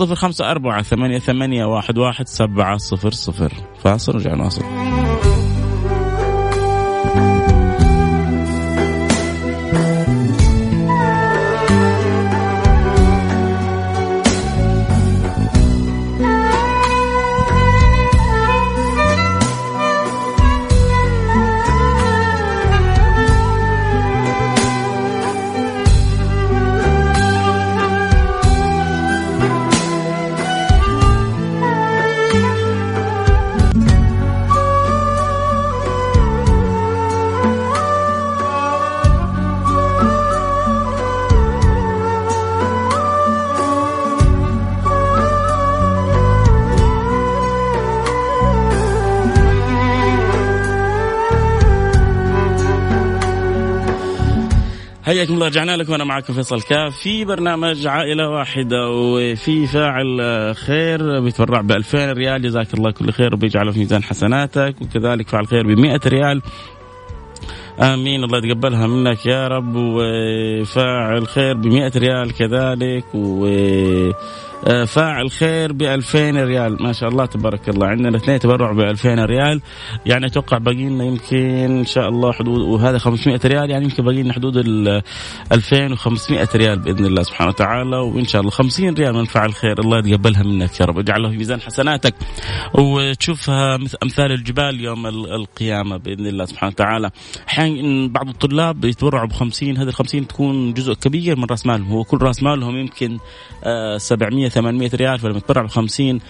054 0.00 0.82
88 0.82 1.78
11 1.78 2.24
700 2.24 3.48
فاصل 3.82 4.12
ونرجع 4.12 4.34
نواصل. 4.34 4.64
حياكم 55.24 55.34
الله 55.34 55.46
رجعنا 55.46 55.76
لكم. 55.76 55.92
وأنا 55.92 56.04
معكم 56.04 56.34
فيصل 56.34 56.62
كاف 56.62 56.96
في 56.96 57.24
برنامج 57.24 57.86
عائلة 57.86 58.28
واحدة 58.28 58.90
وفي 58.90 59.66
فاعل 59.66 60.20
خير 60.56 61.20
بيتبرع 61.20 61.60
ب 61.60 61.72
2000 61.72 62.12
ريال. 62.12 62.42
جزاك 62.42 62.74
الله 62.74 62.90
كل 62.90 63.12
خير 63.12 63.34
وبيجعله 63.34 63.72
في 63.72 63.78
ميزان 63.78 64.02
حسناتك 64.02 64.74
وكذلك 64.82 65.28
فاعل 65.28 65.46
خير 65.46 65.66
ب 65.66 65.78
100 65.78 66.00
ريال. 66.06 66.42
آمين. 67.80 68.24
الله 68.24 68.38
يتقبلها 68.38 68.86
منك 68.86 69.26
يا 69.26 69.48
رب. 69.48 69.72
وفاعل 69.76 71.26
خير 71.26 71.56
ب 71.56 71.66
100 71.66 71.92
ريال 71.96 72.32
كذلك. 72.32 73.04
و 73.14 73.46
فاعل 74.64 75.30
خير 75.30 75.72
ب 75.72 75.82
2000 75.82 76.44
ريال. 76.44 76.82
ما 76.82 76.92
شاء 76.92 77.08
الله 77.08 77.26
تبارك 77.26 77.68
الله. 77.68 77.86
عندنا 77.86 78.08
الاثنين 78.08 78.38
تبرعوا 78.38 78.74
ب 78.74 78.80
2000 78.80 79.24
ريال. 79.24 79.60
يعني 80.06 80.26
أتوقع 80.26 80.58
باقي 80.58 80.84
لنا 80.84 81.04
يمكن 81.04 81.36
إن 81.78 81.84
شاء 81.84 82.08
الله 82.08 82.32
حدود 82.32 82.60
وهذا 82.60 82.98
500 82.98 83.40
ريال. 83.44 83.70
يعني 83.70 83.84
يمكن 83.84 84.04
باقي 84.04 84.22
لنا 84.22 84.32
حدود 84.32 84.56
ال 84.56 85.02
2500 85.52 86.48
ريال 86.54 86.78
بإذن 86.78 87.06
الله 87.06 87.22
سبحانه 87.22 87.50
وتعالى. 87.50 87.96
وإن 87.96 88.24
شاء 88.24 88.40
الله 88.40 88.50
50 88.50 88.94
ريال 88.94 89.14
من 89.14 89.24
فاعل 89.24 89.54
خير. 89.54 89.80
الله 89.80 89.98
يتقبلها 89.98 90.42
منك 90.42 90.80
يا 90.80 90.86
رب. 90.86 90.98
اجعلها 90.98 91.30
في 91.30 91.36
ميزان 91.36 91.60
حسناتك. 91.60 92.14
وتشوفها 92.74 93.78
أمثال 94.02 94.32
الجبال 94.32 94.80
يوم 94.80 95.06
القيامة 95.06 95.96
بإذن 95.96 96.26
الله 96.26 96.44
سبحانه 96.44 96.72
وتعالى. 96.72 97.10
أحيانا 97.48 98.08
بعض 98.08 98.28
الطلاب 98.28 98.84
يتبرعوا 98.84 99.28
ب 99.28 99.32
50 99.32 99.76
هذه 99.76 99.88
ال 99.88 99.94
50 99.94 100.26
تكون 100.26 100.72
جزء 100.72 100.94
كبير 100.94 101.36
من 101.36 101.44
رأس 101.44 101.66
مالهم. 101.66 101.92
هو 101.92 102.04
كل 102.04 102.18
رأس 102.22 102.42
مالهم 102.42 102.76
يمكن 102.76 103.18
700 103.96 104.46
آه، 104.46 104.53
800 104.54 104.90
ريال 104.94 105.18
فلما 105.18 105.40
تبرع 105.40 105.62
ب 105.62 105.66
50 105.66 106.20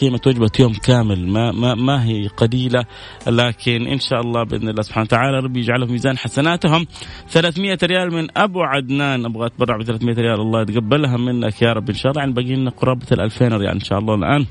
قيمة 0.00 0.20
وجبة 0.26 0.50
يوم 0.60 0.72
كامل. 0.72 1.28
ما 1.28 1.52
ما 1.52 1.74
ما 1.74 2.04
هي 2.04 2.26
قليلة 2.26 2.84
لكن 3.26 3.86
إن 3.86 3.98
شاء 3.98 4.20
الله 4.20 4.44
بإذن 4.44 4.68
الله 4.68 4.82
سبحانه 4.82 5.04
وتعالى 5.04 5.38
ربي 5.38 5.60
يجعله 5.60 5.86
في 5.86 5.92
ميزان 5.92 6.18
حسناتهم. 6.18 6.86
300 7.28 7.78
ريال 7.82 8.14
من 8.14 8.28
أبو 8.36 8.62
عدنان. 8.62 9.24
أبغى 9.24 9.46
أتبرع 9.46 9.76
ب 9.76 9.82
300 9.82 10.14
ريال 10.14 10.40
الله 10.40 10.62
يتقبلها 10.62 11.16
منك 11.16 11.62
يا 11.62 11.72
رب. 11.72 11.88
إن 11.88 11.94
شاء 11.94 12.12
الله 12.12 12.22
يعني 12.22 12.32
باقي 12.32 12.54
لنا 12.54 12.70
قرابة 12.70 13.06
ال 13.12 13.20
2000 13.20 13.48
ريال 13.48 13.74
إن 13.74 13.80
شاء 13.80 13.98
الله 13.98 14.14
الآن. 14.14 14.46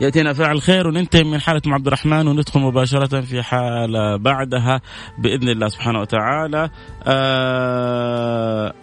يأتينا 0.00 0.32
فاعل 0.32 0.62
خير 0.62 0.86
وننتهي 0.86 1.24
من 1.24 1.40
حالة 1.40 1.62
عبد 1.66 1.86
الرحمن 1.86 2.28
وندخل 2.28 2.60
مباشرة 2.60 3.20
في 3.20 3.42
حالة 3.42 4.16
بعدها 4.16 4.80
بإذن 5.18 5.48
الله 5.48 5.68
سبحانه 5.68 6.00
وتعالى. 6.00 6.70
آه 7.06 8.74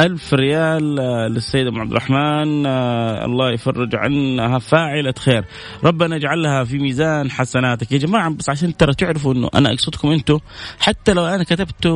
ألف 0.00 0.34
ريال 0.34 1.00
آه، 1.00 1.28
للسيد 1.28 1.66
أم 1.66 1.80
عبد 1.80 1.90
الرحمن 1.90 2.66
آه، 2.66 3.24
الله 3.24 3.52
يفرج 3.52 3.96
عنها. 3.96 4.58
فاعلة 4.58 5.14
خير. 5.18 5.44
ربنا 5.84 6.16
يجعلها 6.16 6.64
في 6.64 6.78
ميزان 6.78 7.30
حسناتك. 7.30 7.92
يا 7.92 7.98
جماعة 7.98 8.30
بس 8.30 8.50
عشان 8.50 8.76
ترى 8.76 8.94
تعرفوا 8.94 9.34
أنه 9.34 9.48
أنا 9.54 9.70
أقصدكم 9.72 10.08
أنتم 10.08 10.38
حتى 10.80 11.12
لو 11.12 11.26
أنا 11.26 11.44
كتبت 11.44 11.86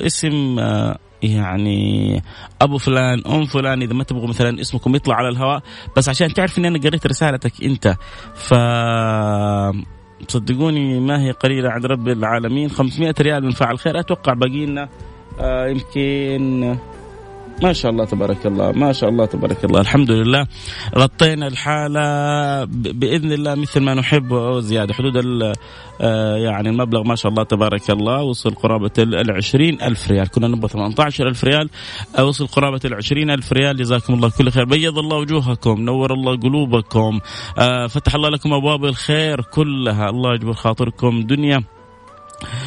اسم 0.00 0.58
آه، 0.58 0.98
يعني 1.22 2.22
أبو 2.62 2.78
فلان 2.78 3.22
أم 3.26 3.44
فلان 3.44 3.82
إذا 3.82 3.94
ما 3.94 4.04
تبغوا 4.04 4.28
مثلا 4.28 4.60
اسمكم 4.60 4.94
يطلع 4.94 5.14
على 5.14 5.28
الهواء 5.28 5.62
بس 5.96 6.08
عشان 6.08 6.34
تعرف 6.34 6.58
إني 6.58 6.68
أنا 6.68 6.78
قريت 6.78 7.06
رسالتك 7.06 7.64
أنت. 7.64 7.96
ف 8.34 8.54
صدقوني 10.28 11.00
ما 11.00 11.22
هي 11.22 11.30
قليلة 11.30 11.70
عند 11.70 11.86
رب 11.86 12.08
العالمين. 12.08 12.68
500 12.70 13.14
ريال 13.20 13.44
من 13.44 13.50
فاعل 13.50 13.78
خير. 13.78 14.00
أتوقع 14.00 14.32
باقي 14.34 14.66
لنا 14.66 14.88
آه 15.40 15.66
يمكن 15.66 16.76
ما 17.62 17.72
شاء 17.72 17.90
الله 17.90 18.04
تبارك 18.04 18.46
الله 18.46 18.72
ما 18.72 18.92
شاء 18.92 19.10
الله 19.10 19.26
تبارك 19.26 19.64
الله. 19.64 19.80
الحمد 19.80 20.10
لله 20.10 20.46
غطينا 20.98 21.46
الحالة 21.46 22.04
بإذن 22.92 23.32
الله 23.32 23.54
مثل 23.54 23.80
ما 23.80 23.94
نحب 23.94 24.32
وزيادة. 24.32 24.94
حدود 24.94 25.16
آه، 26.00 26.36
يعني 26.36 26.68
المبلغ 26.68 27.02
ما 27.02 27.14
شاء 27.14 27.32
الله 27.32 27.42
تبارك 27.42 27.90
الله. 27.90 28.22
وصل 28.22 28.54
قرابة 28.54 28.90
العشرين 28.98 29.82
ألف 29.82 30.10
ريال. 30.10 30.28
كنا 30.28 30.48
نبغى 30.48 30.68
18 30.68 31.28
ألف 31.28 31.44
ريال. 31.44 31.70
آه، 32.18 32.24
وصل 32.24 32.46
قرابة 32.46 32.80
العشرين 32.84 33.30
ألف 33.30 33.52
ريال. 33.52 33.76
جزاكم 33.76 34.14
الله 34.14 34.30
كل 34.30 34.50
خير. 34.50 34.64
بيض 34.64 34.98
الله 34.98 35.16
وجوهكم. 35.16 35.80
نور 35.80 36.12
الله 36.12 36.36
قلوبكم. 36.36 37.20
آه، 37.58 37.86
فتح 37.86 38.14
الله 38.14 38.28
لكم 38.28 38.52
أبواب 38.52 38.84
الخير 38.84 39.40
كلها. 39.40 40.10
الله 40.10 40.34
يجبر 40.34 40.52
خاطركم 40.52 41.22
دنيا. 41.22 41.77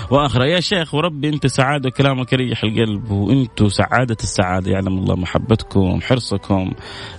واخره 0.09 0.45
يا 0.45 0.59
شيخ 0.59 0.93
وربي 0.93 1.29
أنت 1.29 1.47
سعادة 1.47 1.87
وكلامك 1.87 2.33
يريح 2.33 2.63
القلب 2.63 3.11
وأنتم 3.11 3.69
سعادة 3.69 4.17
السعادة 4.23 4.71
يعلم 4.71 4.97
الله 4.97 5.15
محبتكم 5.15 6.01
حرصكم 6.01 6.71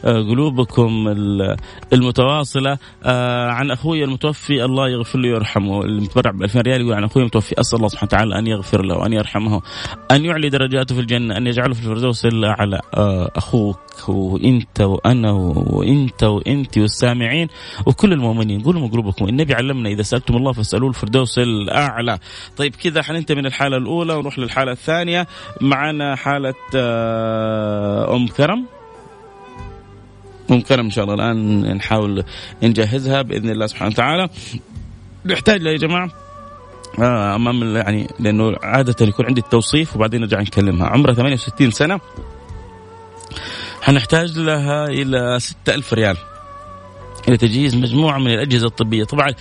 آه، 0.04 0.20
قلوبكم 0.20 1.08
المتواصلة. 1.92 2.78
آه، 3.04 3.48
عن 3.50 3.70
أخوي 3.70 4.04
المتوفي 4.04 4.64
الله 4.64 4.88
يغفر 4.88 5.18
له 5.18 5.28
ويرحمه. 5.28 5.82
المتبرع 5.84 6.30
ب 6.30 6.42
2000 6.42 6.60
ريال 6.60 6.80
يقول 6.80 6.94
عن 6.94 7.04
أخوي 7.04 7.22
المتوفي 7.22 7.60
أسأل 7.60 7.76
الله 7.78 7.88
سبحانه 7.88 8.08
وتعالى 8.08 8.38
أن 8.38 8.46
يغفر 8.46 8.82
له 8.84 8.96
وان 8.96 9.12
يرحمه 9.12 9.60
أن 10.10 10.24
يعلي 10.24 10.48
درجاته 10.48 10.94
في 10.94 11.00
الجنة 11.00 11.36
أن 11.36 11.46
يجعله 11.46 11.74
في 11.74 11.80
الفردوس 11.80 12.26
الاعلى 12.26 12.80
آه، 12.94 13.30
أخوك. 13.36 13.78
وإنت 14.08 14.80
وأنا 14.80 15.32
وإنت 15.32 16.24
وإنت 16.24 16.78
والسامعين 16.78 17.48
وكل 17.86 18.12
المؤمنين. 18.12 18.62
قولوا 18.62 18.88
قلوبكم. 18.88 19.28
النبي 19.28 19.54
علمنا 19.54 19.88
إذا 19.88 20.02
سألتم 20.02 20.36
الله 20.36 20.52
فاسألوه 20.52 20.88
الفردوس 20.88 21.38
الأعلى. 21.38 22.18
طيب 22.56 22.74
كذا 22.74 23.02
حننتهي 23.02 23.34
من 23.34 23.46
الحاله 23.46 23.76
الأولى 23.76 24.14
ونروح 24.14 24.38
للحالة 24.38 24.72
الثانية. 24.72 25.26
معنا 25.60 26.16
حالة 26.16 26.54
آه، 26.74 28.16
أم 28.16 28.26
كرم. 28.26 28.66
أم 30.50 30.60
كرم 30.60 30.84
إن 30.84 30.90
شاء 30.90 31.04
الله 31.04 31.14
الآن 31.14 31.60
نحاول 31.76 32.24
نجهزها 32.62 33.22
بإذن 33.22 33.50
الله 33.50 33.66
سبحانه 33.66 33.90
وتعالى. 33.90 34.28
نحتاج 35.26 35.62
يا 35.62 35.76
جماعة. 35.76 36.10
آه 36.98 37.34
أمام 37.34 37.76
يعني 37.76 38.06
لأنه 38.20 38.56
عادة 38.62 39.06
يكون 39.06 39.26
عندي 39.26 39.40
التوصيف 39.40 39.96
وبعدين 39.96 40.20
نرجع 40.20 40.40
نكلمها. 40.40 40.86
عمرها 40.86 41.14
68 41.14 41.70
سنة. 41.70 42.00
حنحتاج 43.82 44.38
لها 44.38 44.84
إلى 44.84 45.40
6000 45.40 45.92
ريال. 45.94 46.16
لتجهيز 47.28 47.76
مجموعة 47.76 48.18
من 48.18 48.30
الأجهزة 48.30 48.66
الطبية، 48.66 49.04
طبعا 49.04 49.34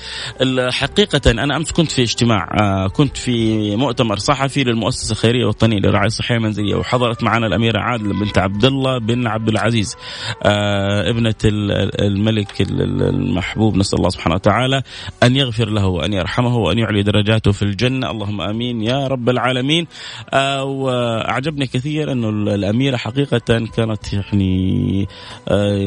حقيقة 0.70 1.32
أنا 1.32 1.58
أمس 1.58 1.72
كنت 1.72 1.92
في 1.92 2.02
اجتماع 2.02 2.50
آه، 2.62 2.88
كنت 2.88 3.18
في 3.18 3.76
مؤتمر 3.76 4.18
صحفي 4.18 4.64
للمؤسسة 4.64 5.12
الخيرية 5.12 5.42
الوطنيه 5.42 5.78
للرعايه 5.78 6.08
الصحية 6.08 6.36
المنزلية 6.36 6.76
وحضرت 6.76 7.24
معنا 7.24 7.48
الأميرة 7.48 7.80
عادله 7.80 8.20
بنت 8.20 8.38
عبد 8.38 8.66
الله 8.66 8.98
بن 8.98 9.28
عبد 9.28 9.50
العزيز 9.50 9.96
آه، 10.44 11.10
ابنة 11.10 11.36
الملك 11.44 12.62
المحبوب 12.62 13.78
نسأل 13.78 13.98
الله 13.98 14.10
سبحانه 14.10 14.36
وتعالى 14.36 14.84
أن 15.24 15.36
يغفر 15.36 15.70
له 15.70 15.88
وأن 15.88 16.14
يرحمه 16.14 16.58
وأن 16.58 16.78
يعلي 16.78 17.04
درجاته 17.04 17.52
في 17.52 17.62
الجنة. 17.62 18.12
اللهم 18.12 18.42
آمين 18.42 18.82
يا 18.82 19.08
رب 19.08 19.30
العالمين. 19.30 19.88
آه، 20.34 20.64
وأعجبني 20.64 21.68
كثير 21.68 22.12
أنه 22.12 22.30
الأميرة 22.30 22.98
حقيقة 22.98 23.38
كانت 23.76 24.14
يعني 24.14 25.08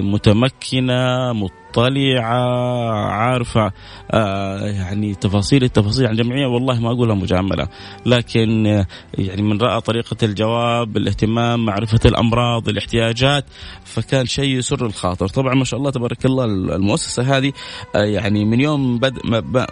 متمكنة 0.03 1.33
مطلعة 1.33 1.63
عارفة 1.78 3.73
آه 4.11 4.59
يعني 4.66 5.14
تفاصيل 5.14 5.64
التفاصيل 5.64 6.07
عن 6.07 6.12
الجمعية 6.12 6.47
والله 6.47 6.81
ما 6.81 6.90
أقولها 6.90 7.14
مجاملة. 7.14 7.69
لكن 8.07 8.66
آه 8.66 8.87
يعني 9.19 9.43
من 9.43 9.61
رأى 9.61 9.81
طريقة 9.81 10.16
الجواب 10.23 10.97
الاهتمام 10.97 11.64
معرفة 11.64 12.00
الأمراض 12.04 12.69
الاحتياجات 12.69 13.45
فكان 13.85 14.26
شيء 14.26 14.59
يسر 14.59 14.87
الخاطر. 14.87 15.28
طبعا 15.28 15.54
ما 15.54 15.64
شاء 15.64 15.81
الله 15.81 15.90
تبارك 15.90 16.26
الله 16.26 16.44
المؤسسة 16.44 17.37
هذه 17.37 17.53
آه 17.96 17.99
يعني 18.05 18.44
من 18.44 18.61
يوم 18.61 18.99
بد 18.99 19.18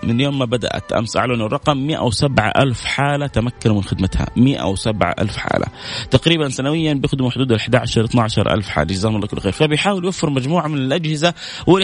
من 0.02 0.20
يوم 0.20 0.38
ما 0.38 0.44
بدأت 0.44 0.92
أمس 0.92 1.16
أعلنوا 1.16 1.46
الرقم 1.46 1.76
107 1.86 2.52
ألف 2.56 2.84
حالة 2.84 3.26
تمكنوا 3.26 3.76
من 3.76 3.82
خدمتها. 3.82 4.26
107 4.36 5.14
ألف 5.18 5.36
حالة. 5.36 5.66
تقريبا 6.10 6.48
سنويا 6.48 6.94
بيخدموا 6.94 7.30
حدود 7.30 7.52
ال 7.52 7.58
11 7.58 8.04
12 8.04 8.54
ألف 8.54 8.68
حالة. 8.68 8.86
جزاهم 8.86 9.16
الله 9.16 9.26
كل 9.26 9.40
خير. 9.40 9.52
فبيحاول 9.52 10.04
يوفر 10.04 10.30
مجموعة 10.30 10.68
من 10.68 10.78
الأجهزة 10.78 11.34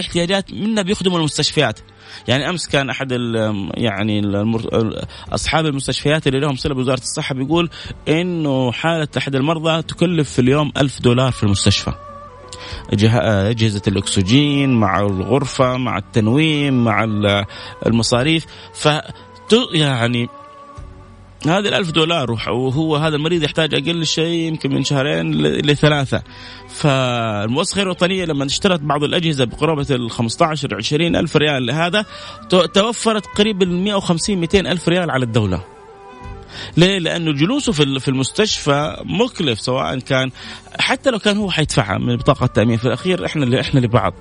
الاحتياجات 0.09 0.53
منا 0.53 0.81
بيخدموا 0.81 1.19
المستشفيات. 1.19 1.79
يعني 2.27 2.49
أمس 2.49 2.67
كان 2.67 2.89
أحد 2.89 3.11
يعني 3.77 4.19
المر... 4.19 4.69
أصحاب 5.31 5.65
المستشفيات 5.65 6.27
اللي 6.27 6.39
لهم 6.39 6.55
صلة 6.55 6.73
بوزارة 6.75 6.99
الصحة 6.99 7.35
بيقول 7.35 7.69
إنه 8.07 8.71
حالة 8.71 9.07
أحد 9.17 9.35
المرضى 9.35 9.81
تكلف 9.81 10.31
في 10.31 10.39
اليوم 10.39 10.71
ألف 10.77 11.01
دولار 11.01 11.31
في 11.31 11.43
المستشفى. 11.43 11.91
أجهزة 12.93 13.81
الأكسجين 13.87 14.69
مع 14.69 14.99
الغرفة 14.99 15.77
مع 15.77 15.97
التنويم 15.97 16.83
مع 16.83 17.03
المصاريف. 17.85 18.45
ف 18.73 18.87
يعني 19.73 20.29
هذه 21.47 21.67
الألف 21.67 21.91
دولار 21.91 22.31
وهو 22.31 22.95
هذا 22.95 23.15
المريض 23.15 23.43
يحتاج 23.43 23.73
أقل 23.73 24.05
شيء 24.05 24.47
يمكن 24.47 24.73
من 24.73 24.83
شهرين 24.83 25.41
لثلاثة. 25.41 26.23
فالمؤسسة 26.69 27.81
الوطنية 27.81 28.25
لما 28.25 28.45
اشترت 28.45 28.79
بعض 28.79 29.03
الأجهزة 29.03 29.45
بقرابة 29.45 29.85
ال 29.91 30.11
15 30.11 30.75
20 30.75 31.15
ألف 31.15 31.37
ريال. 31.37 31.65
لهذا 31.65 32.05
توفرت 32.49 33.25
قريب 33.25 33.61
ال 33.63 33.71
150 33.71 34.37
200 34.37 34.59
ألف 34.59 34.89
ريال 34.89 35.11
على 35.11 35.25
الدولة. 35.25 35.63
ليه؟ 36.77 36.99
لأنه 36.99 37.31
جلوسه 37.31 37.71
في 37.71 38.07
المستشفى 38.07 38.97
مكلف 39.05 39.59
سواء 39.59 39.99
كان 39.99 40.31
حتى 40.79 41.09
لو 41.09 41.19
كان 41.19 41.37
هو 41.37 41.51
حيدفعها 41.51 41.97
من 41.97 42.15
بطاقة 42.15 42.45
التامين 42.45 42.77
في 42.77 42.85
الأخير 42.85 43.25
إحنا 43.25 43.43
اللي 43.43 43.61
إحنا 43.61 43.79
لبعض. 43.79 44.13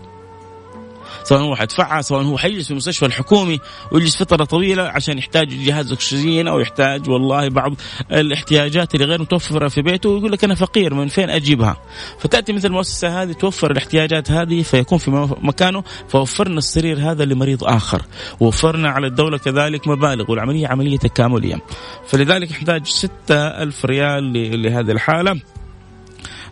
سواء 1.28 1.40
هو 1.40 1.56
حيدفعها 1.56 2.02
سواء 2.02 2.22
هو 2.22 2.38
حيجلس 2.38 2.64
في 2.64 2.70
المستشفى 2.70 3.06
الحكومي 3.06 3.60
ويجلس 3.92 4.16
فترة 4.16 4.44
طويلة 4.44 4.82
عشان 4.82 5.18
يحتاج 5.18 5.48
جهاز 5.48 5.92
أكسجين 5.92 6.48
أو 6.48 6.60
يحتاج 6.60 7.08
والله 7.08 7.48
بعض 7.48 7.74
الاحتياجات 8.12 8.94
اللي 8.94 9.06
غير 9.06 9.20
متوفرة 9.20 9.68
في 9.68 9.82
بيته 9.82 10.08
ويقول 10.08 10.32
لك 10.32 10.44
أنا 10.44 10.54
فقير 10.54 10.94
من 10.94 11.08
فين 11.08 11.30
أجيبها؟ 11.30 11.76
فتأتي 12.18 12.52
مثل 12.52 12.68
المؤسسه 12.68 13.22
هذه 13.22 13.32
توفر 13.32 13.70
الاحتياجات 13.70 14.30
هذه 14.30 14.62
فيكون 14.62 14.98
في 14.98 15.28
مكانه 15.42 15.82
فوفرنا 16.08 16.58
السرير 16.58 17.10
هذا 17.10 17.24
لمريض 17.24 17.64
آخر 17.64 18.02
وفرنا 18.40 18.88
على 18.88 19.06
الدولة 19.06 19.38
كذلك 19.38 19.88
مبالغ 19.88 20.30
والعملية 20.30 20.68
عملية 20.68 20.98
تكاملية 20.98 21.60
فلذلك 22.06 22.50
يحتاج 22.50 22.86
6000 22.86 23.84
ريال 23.84 24.62
لهذه 24.62 24.90
الحالة 24.90 25.40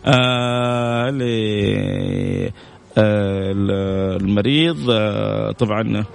آه، 0.05 1.09
المريض 2.97 4.89
آه، 4.89 5.51
طبعا 5.51 6.05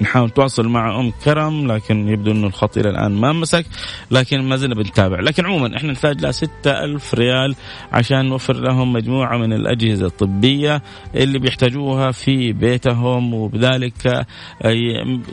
نحاول 0.00 0.28
نتواصل 0.28 0.68
مع 0.68 1.00
أم 1.00 1.12
كرم 1.24 1.72
لكن 1.72 2.08
يبدو 2.08 2.30
إنه 2.30 2.46
الخط 2.46 2.78
إلى 2.78 2.90
الآن 2.90 3.12
ما 3.12 3.32
مسك 3.32 3.66
لكن 4.10 4.42
ما 4.42 4.56
زلنا 4.56 4.74
بنتابع 4.74 5.20
لكن 5.20 5.46
عموما 5.46 5.76
إحنا 5.76 5.92
نحتاج 5.92 6.20
لها 6.20 6.30
6000 6.32 7.14
ريال 7.14 7.54
عشان 7.92 8.26
نوفر 8.26 8.56
لهم 8.56 8.92
مجموعة 8.92 9.38
من 9.38 9.52
الأجهزة 9.52 10.06
الطبية 10.06 10.82
اللي 11.14 11.38
بيحتاجوها 11.38 12.10
في 12.10 12.52
بيتهم 12.52 13.34
وبذلك 13.34 14.26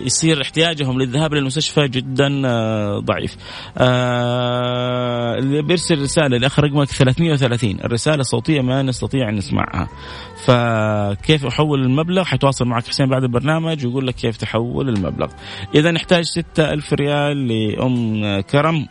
يصير 0.05 0.41
احتياجهم 0.41 1.01
للذهاب 1.01 1.33
للمستشفى 1.33 1.87
جدا 1.87 2.41
آه، 2.45 2.99
ضعيف. 2.99 3.35
آه، 3.77 5.37
اللي 5.37 5.61
بيرسل 5.61 6.01
رسالة 6.01 6.37
لاخر 6.37 6.63
رقمك 6.63 6.87
330 6.87 7.79
الرسالة 7.83 8.19
الصوتية 8.21 8.61
ما 8.61 8.81
نستطيع 8.81 9.29
أن 9.29 9.35
نسمعها. 9.35 9.89
فكيف 10.45 11.45
أحول 11.45 11.83
المبلغ 11.83 12.23
حيتواصل 12.23 12.65
معك 12.65 12.87
حسين 12.87 13.09
بعد 13.09 13.23
البرنامج 13.23 13.85
ويقول 13.85 14.07
لك 14.07 14.15
كيف 14.15 14.37
تحول 14.37 14.54
المبلغ. 14.89 15.27
إذا 15.75 15.91
نحتاج 15.91 16.23
6000 16.23 16.93
ريال 16.93 17.47
لأم 17.47 18.41
كرم. 18.41 18.87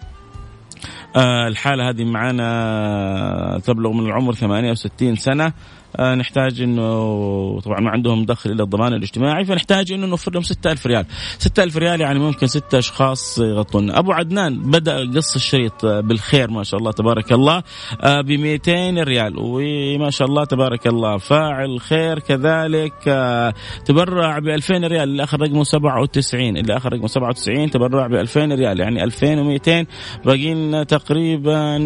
آه 1.17 1.49
الحالة 1.49 1.91
هذه 1.91 2.05
معنا 2.05 3.61
تبلغ 3.65 3.93
من 3.93 4.07
العمر 4.07 4.35
68 4.35 5.17
سنة. 5.17 5.53
نحتاج 6.01 6.63
إنه 6.63 7.61
طبعا 7.61 7.81
ما 7.81 7.91
عندهم 7.91 8.25
دخل 8.25 8.51
إلا 8.51 8.63
الضمان 8.63 8.95
الاجتماعي 8.95 9.45
فنحتاج 9.45 9.93
إنه 9.93 10.07
نوفر 10.07 10.33
لهم 10.33 10.43
6000 10.43 10.87
ريال. 10.87 11.07
6000 11.39 11.77
ريال 11.77 12.01
يعني 12.01 12.19
ممكن 12.19 12.47
ستة 12.47 12.79
أشخاص 12.79 13.39
يغطون. 13.39 13.91
أبو 13.91 14.13
عدنان 14.13 14.59
بدأ 14.71 15.11
قص 15.17 15.35
الشريط 15.35 15.87
بالخير 15.87 16.51
ما 16.51 16.63
شاء 16.63 16.81
الله 16.81 16.91
تبارك 16.93 17.33
الله 17.33 17.63
آه 18.03 18.21
ب 18.21 18.31
200 18.31 18.73
ريال. 19.03 19.35
وما 19.39 20.11
شاء 20.11 20.29
الله 20.29 20.45
تبارك 20.45 20.87
الله 20.87 21.19
فاعل 21.19 21.81
خير 21.81 22.19
كذلك 22.19 22.95
آه 23.09 23.55
تبرع 23.85 24.39
ب 24.39 24.49
2000 24.49 24.75
ريال. 24.75 25.05
اللي 25.05 25.25
آخر 25.25 25.41
رقمه 25.41 25.65
97 25.65 26.57
اللي 26.57 26.77
آخر 26.77 26.93
رقمه 26.93 27.07
97 27.07 27.71
تبرع 27.71 28.07
ب 28.07 28.15
2000 28.15 28.45
ريال 28.45 28.81
يعني 28.81 29.05
2200 29.05 29.87
باقيين 30.25 30.87
تقريبا 30.87 31.79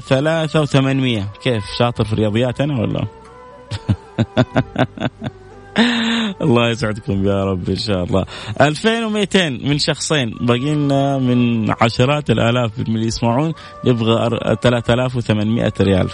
3800 0.00 1.22
كيف؟ 1.42 1.64
شاطر 1.78 2.04
في 2.04 2.12
الرياضيات 2.12 2.60
أنا 2.60 2.80
ولا؟ 2.80 3.27
الله 6.42 6.70
يسعدكم 6.70 7.26
يا 7.26 7.44
رب 7.44 7.68
إن 7.68 7.76
شاء 7.76 8.04
الله. 8.04 8.24
2200 8.60 9.48
من 9.48 9.78
شخصين 9.78 10.30
باقي 10.40 10.74
لنا 10.74 11.18
من 11.18 11.70
عشرات 11.80 12.30
الآلاف 12.30 12.78
من 12.78 12.96
اللي 12.96 13.06
يسمعون 13.06 13.52
يبغى 13.84 14.30
3800 14.62 15.72
ريال. 15.80 16.08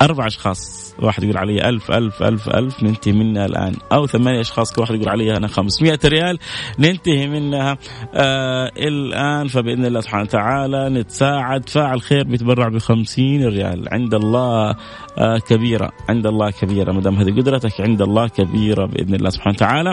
فاربع 0.00 0.26
أشخاص 0.26 0.94
واحد 1.02 1.22
يقول 1.22 1.36
علي 1.36 1.68
ألف 1.68 1.90
ألف 1.90 2.22
ألف 2.22 2.48
ألف 2.48 2.82
ننتهي 2.82 3.12
منها 3.12 3.46
الآن. 3.46 3.74
أو 3.92 4.06
ثمانية 4.06 4.40
أشخاص 4.40 4.72
كل 4.72 4.80
واحد 4.80 4.94
يقول 4.94 5.08
علي 5.08 5.36
أنا 5.36 5.48
500 5.48 5.98
ريال 6.04 6.38
ننتهي 6.78 7.26
منها. 7.26 7.78
آه 8.14 8.70
الآن 8.76 9.48
فبإذن 9.48 9.84
الله 9.84 10.00
سبحانه 10.00 10.22
وتعالى 10.22 10.88
نتساعد. 10.88 11.68
فاعل 11.68 12.00
خير 12.00 12.24
بيتبرع 12.24 12.68
ب 12.68 12.78
50 12.78 13.44
ريال. 13.44 13.88
عند 13.92 14.14
الله 14.14 14.74
آه 15.18 15.38
كبيرة. 15.48 15.90
عند 16.08 16.26
الله 16.26 16.50
كبيرة. 16.50 16.92
ما 16.92 17.00
دام 17.00 17.16
هذه 17.16 17.40
قدرتك 17.40 17.80
عند 17.80 18.02
الله 18.02 18.28
كبيرة 18.28 18.86
بإذن 18.86 19.14
الله 19.14 19.30
سبحانه 19.30 19.54
وتعالى. 19.54 19.92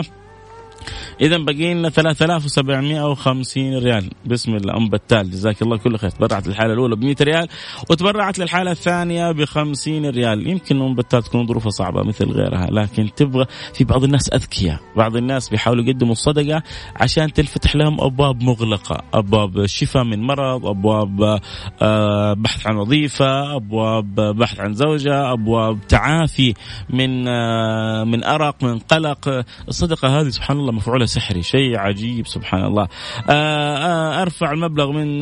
اذا 1.20 1.36
باقي 1.36 1.74
لنا 1.74 1.88
3750 1.90 3.78
ريال. 3.78 4.10
بسم 4.26 4.54
الله 4.54 4.76
أم 4.76 4.88
بتال 4.88 5.30
جزاك 5.30 5.62
الله 5.62 5.76
كل 5.76 5.98
خير. 5.98 6.10
تبرعت 6.10 6.46
للحالة 6.46 6.72
الأولى 6.72 6.96
ب 6.96 7.04
100 7.04 7.16
ريال 7.20 7.48
وتبرعت 7.90 8.38
للحالة 8.38 8.70
الثانية 8.70 9.32
ب 9.32 9.44
50 9.44 10.06
ريال. 10.06 10.48
يمكن 10.48 10.82
أم 10.82 10.94
بتال 10.94 11.22
تكون 11.22 11.46
ظروفها 11.46 11.70
صعبة 11.70 12.02
مثل 12.02 12.30
غيرها 12.30 12.66
لكن 12.70 13.10
تبغى 13.16 13.46
في 13.74 13.84
بعض 13.84 14.04
الناس 14.04 14.28
أذكياء. 14.28 14.80
بعض 14.96 15.16
الناس 15.16 15.48
بيحاولوا 15.48 15.84
يقدموا 15.84 16.12
الصدقة 16.12 16.62
عشان 16.96 17.32
تنفتح 17.32 17.76
لهم 17.76 18.00
أبواب 18.00 18.42
مغلقة 18.42 19.02
أبواب 19.14 19.66
شفاء 19.66 20.04
من 20.04 20.22
مرض 20.22 20.66
أبواب 20.66 21.40
آه، 21.82 22.32
بحث 22.34 22.66
عن 22.66 22.76
وظيفة 22.76 23.56
أبواب 23.56 24.14
بحث 24.14 24.60
عن 24.60 24.74
زوجة 24.74 25.32
أبواب 25.32 25.78
تعافي 25.88 26.54
من 26.90 27.28
آه، 27.28 28.04
من 28.04 28.24
أرق 28.24 28.64
من 28.64 28.78
قلق. 28.78 29.44
الصدقة 29.68 30.20
هذه 30.20 30.28
سبحان 30.28 30.56
الله 30.56 30.72
مفعولة 30.74 31.06
سحري 31.06 31.42
شيء 31.42 31.78
عجيب 31.78 32.26
سبحان 32.26 32.64
الله 32.64 32.88
آه، 33.30 33.76
آه، 33.76 34.22
أرفع 34.22 34.52
المبلغ 34.52 34.92
من 34.92 35.18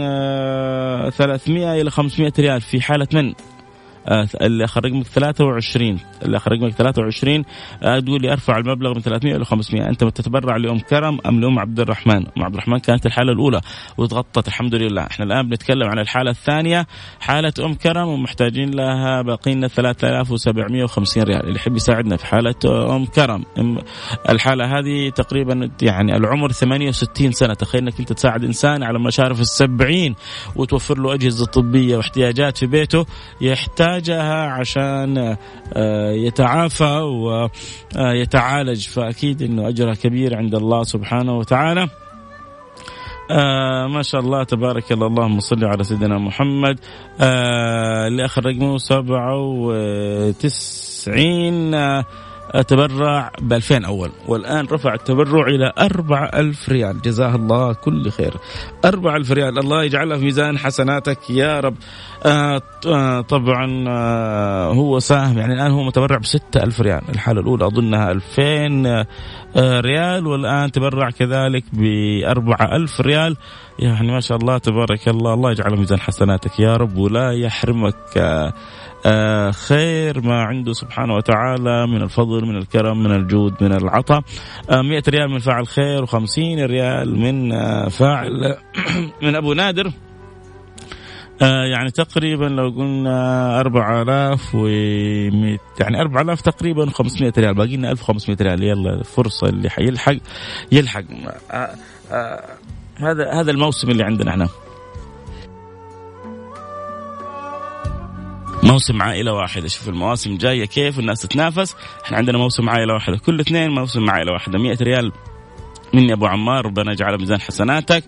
300 1.11 1.73
آه، 1.73 1.81
إلى 1.81 1.91
500 1.91 2.33
ريال 2.38 2.61
في 2.61 2.81
حالة 2.81 3.09
من 3.12 3.35
اللي 4.41 4.65
اخر 4.65 4.85
رقمك 4.85 5.07
23 5.07 5.99
اللي 6.23 6.37
اخر 6.37 6.53
رقمك 6.53 6.73
23 6.73 7.45
آه، 7.83 7.99
تقول 8.01 8.23
لي 8.23 8.33
أرفع 8.33 8.59
المبلغ 8.59 8.95
من 8.95 9.01
300 9.01 9.37
إلى 9.37 9.45
500 9.45 9.88
أنت 9.88 10.05
بتتبرع 10.05 10.57
لام 10.57 10.79
كرم 10.79 11.19
أم 11.27 11.41
لام 11.41 11.59
عبد 11.59 11.81
الرحمن؟ 11.81 12.27
أم 12.37 12.43
عبد 12.45 12.55
الرحمن 12.55 12.79
كانت 12.79 13.07
الحالة 13.07 13.33
الأولى 13.33 13.61
وتغطت 13.97 14.49
الحمد 14.49 14.75
لله. 14.75 15.03
إحنا 15.03 15.25
الآن 15.25 15.49
بنتكلم 15.49 15.88
عن 15.88 15.99
الحالة 15.99 16.31
الثانية 16.31 16.87
حالة 17.21 17.53
أم 17.61 17.75
كرم 17.75 18.09
ومحتاجين 18.09 18.71
لها 18.71 19.23
باقي 19.23 19.55
لنا 19.55 19.69
3750 19.69 21.23
ريال. 21.23 21.41
اللي 21.41 21.57
يحب 21.57 21.77
يساعدنا 21.77 22.17
في 22.17 22.27
حالة 22.27 22.55
أم 22.97 23.07
كرم 23.07 23.45
الحالة 24.29 24.79
هذه 24.79 25.11
تقريبا 25.11 25.71
يعني 25.83 26.17
العمر 26.17 26.53
68 26.53 27.33
سنة. 27.33 27.55
تخيل 27.55 27.83
إنك 27.83 28.01
أنت 28.01 28.12
تساعد 28.12 28.45
إنسان 28.45 28.83
على 28.83 28.99
مشارف 28.99 29.41
السبعين 29.41 30.15
وتوفر 30.57 30.99
له 30.99 31.15
أجهزة 31.15 31.47
طبية 31.47 31.97
واحتياجات 31.97 32.59
في 32.59 32.67
بيته 32.67 33.07
يحتاج 33.41 33.91
يحتاجها 33.92 34.46
عشان 34.46 35.37
آه، 35.72 36.12
يتعافى 36.12 37.00
ويتعالج 37.96 38.88
فأكيد 38.88 39.42
أنه 39.42 39.68
أجرها 39.68 39.94
كبير 39.94 40.37
عند 40.37 40.55
الله 40.55 40.83
سبحانه 40.83 41.38
وتعالى. 41.38 41.88
آه 43.31 43.87
ما 43.87 44.02
شاء 44.02 44.20
الله 44.20 44.44
تبارك 44.44 44.92
الله. 44.92 45.07
اللهم 45.07 45.40
صل 45.40 45.64
على 45.64 45.85
سيدنا 45.85 46.18
محمد. 46.18 46.81
آه 47.20 48.07
اللي 48.07 48.24
اخر 48.24 48.46
رقمه 48.46 48.78
97 48.78 51.74
آه 51.74 52.05
تبرع 52.68 53.31
ب 53.40 53.52
2000 53.52 53.85
أول. 53.85 54.11
والآن 54.28 54.66
رفع 54.66 54.94
التبرع 54.94 55.46
إلى 55.46 55.72
4000 55.78 56.68
ريال. 56.68 57.02
جزاه 57.02 57.35
الله 57.35 57.72
كل 57.72 58.11
خير. 58.11 58.35
4000 58.85 59.31
ريال. 59.33 59.59
الله 59.59 59.85
يجعلها 59.85 60.16
في 60.18 60.24
ميزان 60.24 60.59
حسناتك 60.59 61.31
يا 61.31 61.61
رب. 61.61 61.74
آه 62.26 62.62
آه 62.87 63.20
طبعا 63.20 63.85
آه 63.88 64.72
هو 64.72 64.98
ساهم. 64.98 65.38
يعني 65.38 65.55
الآن 65.55 65.70
هو 65.70 65.83
متبرع 65.83 66.18
ب 66.18 66.24
6000 66.24 66.81
ريال. 66.81 67.02
الحالة 67.09 67.40
الأولى 67.40 67.66
أظنها 67.66 68.12
2000 68.12 68.87
آه 69.57 69.81
ريال. 69.81 70.26
والآن 70.26 70.72
تبرع 70.72 71.11
كذلك 71.11 71.64
ب 71.72 71.85
4000 72.26 73.00
ريال. 73.00 73.37
يعني 73.78 74.12
ما 74.12 74.20
شاء 74.20 74.38
الله 74.38 74.59
تبارك 74.59 75.09
الله. 75.09 75.35
الله 75.35 75.50
يجعل 75.50 75.76
ميزان 75.78 76.00
حسناتك 76.00 76.61
يا 76.61 76.76
رب. 76.76 76.96
ولا 76.96 77.33
يحرمك. 77.33 77.96
آه، 78.16 78.52
خير 79.53 80.21
ما 80.21 80.43
عنده 80.43 80.73
سبحانه 80.73 81.15
وتعالى 81.15 81.87
من 81.87 82.03
الفضل 82.03 82.47
من 82.47 82.57
الكرم 82.57 83.03
من 83.03 83.12
الجود 83.12 83.55
من 83.61 83.73
العطاء. 83.73 84.23
100 84.71 84.99
آه، 84.99 85.03
ريال 85.09 85.31
من 85.31 85.38
فاعل 85.38 85.67
خير 85.67 86.07
و50 86.07 86.38
ريال 86.38 87.19
من 87.19 87.53
آه، 87.53 87.88
فاعل 87.88 88.57
من 89.23 89.37
أبو 89.37 89.53
نادر. 89.53 89.93
يعني 91.41 91.91
تقريبا 91.91 92.45
لو 92.45 92.69
قلنا 92.69 93.61
4000 93.61 94.55
و 94.55 94.67
يعني 95.81 96.01
4000 96.01 96.41
تقريبا 96.41 96.91
500 96.91 97.33
ريال. 97.38 97.55
باقي 97.55 97.77
لنا 97.77 97.91
1500 97.91 98.37
ريال. 98.41 98.62
يلا 98.62 99.03
فرصة 99.03 99.49
اللي 99.49 99.71
حيلحق 99.71 100.17
يلحق. 100.73 101.05
هذا 102.97 103.33
هذا 103.33 103.51
الموسم 103.51 103.91
اللي 103.91 104.05
عندنا 104.05 104.31
إحنا. 104.31 104.49
موسم 108.62 109.03
عائلة 109.03 109.33
واحدة. 109.33 109.68
شوف 109.68 109.88
المواسم 109.88 110.37
جاية 110.37 110.64
كيف 110.64 110.98
الناس 110.98 111.22
تتنافس. 111.22 111.77
إحنا 112.05 112.16
عندنا 112.16 112.38
موسم 112.38 112.68
عائلة 112.68 112.94
واحدة. 112.94 113.16
كل 113.16 113.40
اثنين 113.40 113.70
موسم 113.70 114.11
عائلة 114.11 114.33
واحدة. 114.33 114.59
100 114.59 114.77
ريال 114.83 115.12
مني 115.94 116.12
أبو 116.12 116.27
عمار 116.27 116.66
ربنا 116.66 116.92
يجعل 116.92 117.18
ميزان 117.18 117.40
حسناتك. 117.40 118.05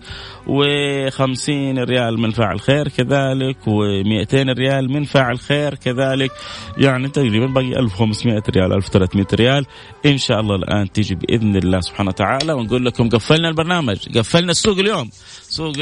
و50 0.47 1.49
ريال 1.79 2.19
من 2.19 2.31
فاعل 2.31 2.59
خير 2.59 2.87
كذلك. 2.87 3.57
و200 3.65 4.33
ريال 4.33 4.93
من 4.93 5.03
فاعل 5.03 5.39
خير 5.39 5.75
كذلك. 5.75 6.31
يعني 6.77 7.07
تقريبا 7.07 7.45
باقي 7.45 7.79
1500 7.79 8.43
ريال 8.49 8.73
1300 8.73 9.27
ريال. 9.33 9.65
إن 10.05 10.17
شاء 10.17 10.39
الله 10.39 10.55
الآن 10.55 10.91
تيجي 10.91 11.15
بإذن 11.15 11.55
الله 11.55 11.79
سبحانه 11.79 12.09
وتعالى 12.09 12.53
ونقول 12.53 12.85
لكم 12.85 13.09
قفلنا 13.09 13.49
البرنامج 13.49 14.17
قفلنا 14.17 14.51
السوق 14.51 14.77
اليوم. 14.77 15.09
سوق 15.55 15.73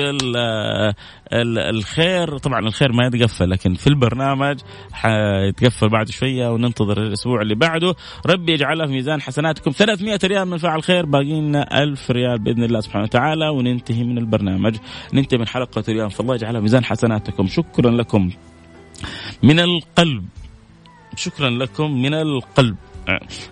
الخير. 1.34 2.38
طبعا 2.38 2.60
الخير 2.60 2.92
ما 2.92 3.06
يتقفل 3.06 3.50
لكن 3.50 3.74
في 3.74 3.88
البرنامج 3.88 4.60
حيتقفل 4.92 5.90
بعد 5.90 6.10
شوية 6.10 6.54
وننتظر 6.54 7.02
الأسبوع 7.02 7.42
اللي 7.42 7.56
بعده. 7.56 7.96
ربي 8.26 8.52
يجعلها 8.54 8.86
في 8.86 8.92
ميزان 8.92 9.22
حسناتكم. 9.22 9.72
300 9.72 10.20
ريال 10.24 10.46
من 10.46 10.58
فاعل 10.58 10.84
خير 10.84 11.06
باقي 11.06 11.42
لنا 11.42 11.84
1000 11.84 12.12
ريال 12.12 12.40
بإذن 12.40 12.64
الله 12.64 12.80
سبحانه 12.80 13.04
وتعالى 13.04 13.50
وننتهي 13.50 14.04
من 14.04 14.18
البرنامج. 14.18 14.76
ننتهي 15.14 15.38
من 15.38 15.48
حلقة 15.48 15.84
اليوم. 15.90 16.10
فالله 16.10 16.36
يجعلها 16.36 16.62
ميزان 16.62 16.86
حسناتكم. 16.86 17.48
شكرا 17.48 17.92
لكم. 17.92 18.32
من 19.44 19.60
القلب. 19.60 20.26
شكرا 21.16 21.50
لكم. 21.50 22.02
من 22.02 22.14
القلب. 22.14 22.76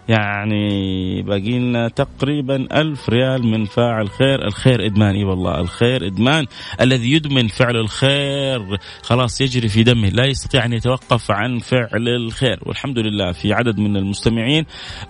يعني 0.09 1.21
باقي 1.21 1.59
لنا 1.59 1.87
تقريبا 1.87 2.81
ألف 2.81 3.09
ريال 3.09 3.47
من 3.47 3.65
فاعل 3.65 4.09
خير. 4.09 4.47
الخير 4.47 4.85
إدمان 4.85 5.15
إي 5.15 5.23
والله 5.23 5.59
الخير 5.59 6.07
إدمان 6.07 6.45
الذي 6.81 7.11
يدمن 7.11 7.47
فعل 7.47 7.75
الخير. 7.75 8.77
خلاص 9.01 9.41
يجري 9.41 9.67
في 9.69 9.83
دمه 9.83 10.09
لا 10.09 10.25
يستطيع 10.25 10.65
أن 10.65 10.73
يتوقف 10.73 11.31
عن 11.31 11.59
فعل 11.59 12.07
الخير. 12.07 12.59
والحمد 12.65 12.99
لله 12.99 13.31
في 13.31 13.53
عدد 13.53 13.79
من 13.79 13.97
المستمعين. 13.97 14.65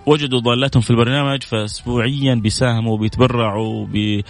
وجدوا 0.05 0.39
ضالتهم 0.39 0.81
في 0.81 0.89
البرنامج 0.91 1.43
فأسبوعيا 1.43 2.35
بيساهموا 2.35 2.93
وبيتبرعوا 2.93 3.85
بي 3.85 4.23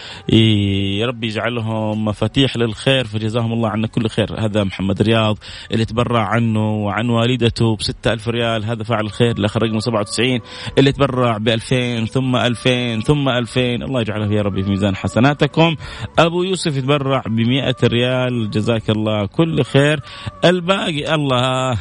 ربي 1.04 1.28
يجعلهم 1.28 2.06
مفاتيح 2.06 2.58
للخير. 2.58 3.06
فجزاهم 3.06 3.54
الله 3.54 3.70
عنا 3.70 3.88
كل 3.88 4.10
خير. 4.10 4.40
هذا 4.40 4.64
محمد 4.64 5.02
رياض 5.02 5.38
اللي 5.72 5.86
تبرع 5.86 6.28
عنه 6.28 6.72
وعن 6.72 7.10
والدته 7.10 7.76
بستة 7.76 8.14
ألف 8.14 8.30
ريال. 8.30 8.66
هذا 8.66 8.84
فاعل 8.84 9.06
الخير. 9.06 9.38
الأخ 9.38 9.58
رقم 9.58 9.80
97 10.04 10.40
اللي 10.78 10.92
تبرع 10.92 11.38
ب 11.38 11.50
2000 11.50 12.06
ثم 12.06 12.36
2000 12.36 13.00
ثم 13.00 13.30
2000 13.30 13.62
الله 13.62 14.02
يجعله 14.02 14.34
يا 14.34 14.42
ربي 14.42 14.64
في 14.64 14.70
ميزان 14.70 14.96
حسناتكم. 14.96 15.76
أبو 16.20 16.44
يوسف 16.44 16.78
يتبرع 16.78 17.24
ب 17.26 17.40
100 17.40 17.76
ريال. 17.84 18.50
جزاك 18.50 18.90
الله 18.90 19.26
كل 19.26 19.64
خير. 19.64 20.00
الباقي 20.46 21.16
الله. 21.16 21.72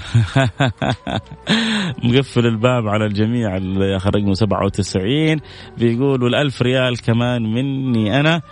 مقفل 2.04 2.46
الباب 2.46 2.88
على 2.88 3.06
الجميع 3.06 3.56
اللي 3.56 3.96
اخر 3.96 4.16
رقمه 4.16 4.34
97 4.34 5.40
بيقول 5.78 6.20
وال1000 6.20 6.62
ريال 6.62 7.02
كمان 7.02 7.42
مني 7.42 8.20
أنا. 8.20 8.42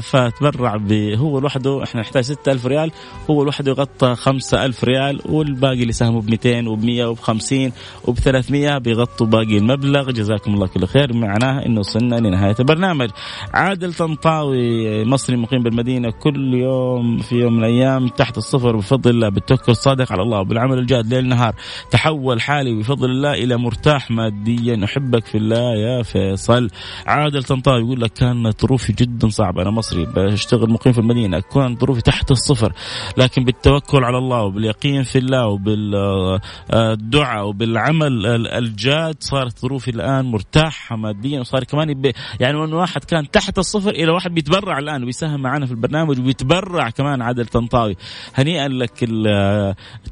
فتبرع 0.00 0.80
هو 1.16 1.38
لوحده 1.38 1.82
إحنا 1.82 2.00
نحتاج 2.00 2.24
6000 2.24 2.66
ريال 2.66 2.90
هو 3.30 3.44
لوحده 3.44 3.70
يغطى 3.70 4.14
5000 4.14 4.84
ريال 4.84 5.20
والباقي 5.24 5.82
اللي 5.82 5.92
ساهموا 5.92 6.20
ب 6.20 6.30
200 6.30 6.68
وب 6.68 6.84
100 6.84 7.04
وب 7.04 7.18
50 7.18 7.72
وب 8.04 8.18
300 8.18 8.78
بيغطوا 8.78 9.26
باقي 9.26 9.58
المبلغ. 9.58 10.10
جزاكم 10.10 10.54
الله 10.54 10.66
كل 10.66 10.86
خير. 10.86 11.12
معناه 11.12 11.66
إنه 11.66 11.80
وصلنا 11.80 12.16
لنهاية 12.16 12.54
البرنامج. 12.60 13.10
عادل 13.54 13.94
طنطاوي 13.94 15.04
مصري 15.04 15.36
مقيم 15.36 15.62
بالمدينة 15.62 16.10
كل 16.10 16.54
يوم 16.54 17.18
في 17.18 17.34
يوم 17.34 17.52
من 17.52 17.64
الأيام 17.64 18.08
تحت 18.08 18.38
الصفر 18.38 18.76
بفضل 18.76 19.10
الله. 19.10 19.28
بالتوكل 19.28 19.72
الصادق 19.72 20.12
على 20.12 20.22
الله 20.22 20.40
وبالعمل 20.40 20.78
الجاد 20.78 21.14
ليل 21.14 21.28
نهار. 21.28 21.54
تحول 21.90 22.40
حالي 22.40 22.74
بفضل 22.74 23.10
الله 23.10 23.32
إلى 23.32 23.56
مرتاح 23.56 24.10
ماديا. 24.10 24.84
أحبك 24.84 25.26
في 25.26 25.38
الله 25.38 25.74
يا 25.76 26.02
فيصل. 26.02 26.70
عادل 27.06 27.42
طنطاوي 27.42 27.80
يقول 27.80 28.00
لك 28.00 28.12
كانت 28.12 28.62
ظروفي 28.62 28.92
جدا 28.92 29.28
صعبة. 29.28 29.45
أنا 29.50 29.70
مصري 29.70 30.06
بشتغل 30.06 30.70
مقيم 30.70 30.92
في 30.92 30.98
المدينة 30.98 31.40
كانت 31.40 31.80
ظروفي 31.80 32.00
تحت 32.00 32.30
الصفر 32.30 32.72
لكن 33.16 33.44
بالتوكل 33.44 34.04
على 34.04 34.18
الله 34.18 34.42
وباليقين 34.42 35.02
في 35.02 35.18
الله 35.18 35.46
وبالدعاء 35.46 37.48
وبالعمل 37.48 38.26
الجاد 38.46 39.16
صارت 39.20 39.58
ظروفي 39.58 39.90
الآن 39.90 40.24
مرتاحة 40.24 40.96
ماديا 40.96 41.40
وصار 41.40 41.64
كمان 41.64 42.12
يعني 42.40 42.58
من 42.58 42.72
واحد 42.72 43.04
كان 43.04 43.30
تحت 43.30 43.58
الصفر 43.58 43.90
إلى 43.90 44.10
واحد 44.10 44.34
بيتبرع 44.34 44.78
الآن 44.78 45.02
وبيساهم 45.02 45.42
معنا 45.42 45.66
في 45.66 45.72
البرنامج 45.72 46.18
وبيتبرع 46.18 46.90
كمان 46.90 47.22
عادل 47.22 47.46
طنطاوي 47.46 47.96
هنيئا 48.34 48.68
لك 48.68 49.04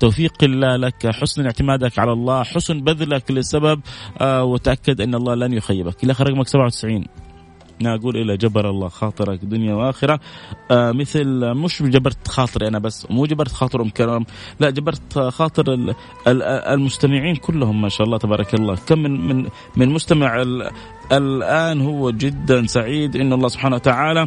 توفيق 0.00 0.32
الله 0.42 0.76
لك 0.76 1.06
حسن 1.06 1.44
اعتمادك 1.44 1.98
على 1.98 2.12
الله 2.12 2.42
حسن 2.42 2.80
بذلك 2.80 3.30
لسبب 3.30 3.80
آه، 4.20 4.44
وتأكد 4.44 5.00
أن 5.00 5.14
الله 5.14 5.34
لن 5.34 5.52
يخيبك. 5.52 6.04
إلى 6.04 6.14
رقمك 6.20 6.48
97 6.48 7.04
نقول 7.82 8.16
إلى 8.16 8.36
جبر 8.36 8.70
الله 8.70 8.88
خاطرك 8.88 9.44
دنيا 9.44 9.74
وآخرة 9.74 10.20
آه 10.70 10.92
مثل 10.92 11.54
مش 11.54 11.82
جبرت 11.82 12.28
خاطري 12.28 12.68
أنا 12.68 12.78
بس 12.78 13.06
مو 13.10 13.26
جبرت 13.26 13.52
خاطر 13.52 13.82
أم 13.82 13.88
كرم 13.88 14.24
لا 14.60 14.70
جبرت 14.70 15.18
خاطر 15.18 15.94
المستمعين 16.26 17.36
كلهم 17.36 17.82
ما 17.82 17.88
شاء 17.88 18.06
الله 18.06 18.18
تبارك 18.18 18.54
الله. 18.54 18.76
كم 18.86 18.98
من 18.98 19.28
من 19.28 19.48
من 19.76 19.88
مستمع 19.88 20.42
الآن 21.12 21.80
هو 21.80 22.10
جدا 22.10 22.66
سعيد 22.66 23.16
إن 23.16 23.32
الله 23.32 23.48
سبحانه 23.48 23.76
وتعالى 23.76 24.26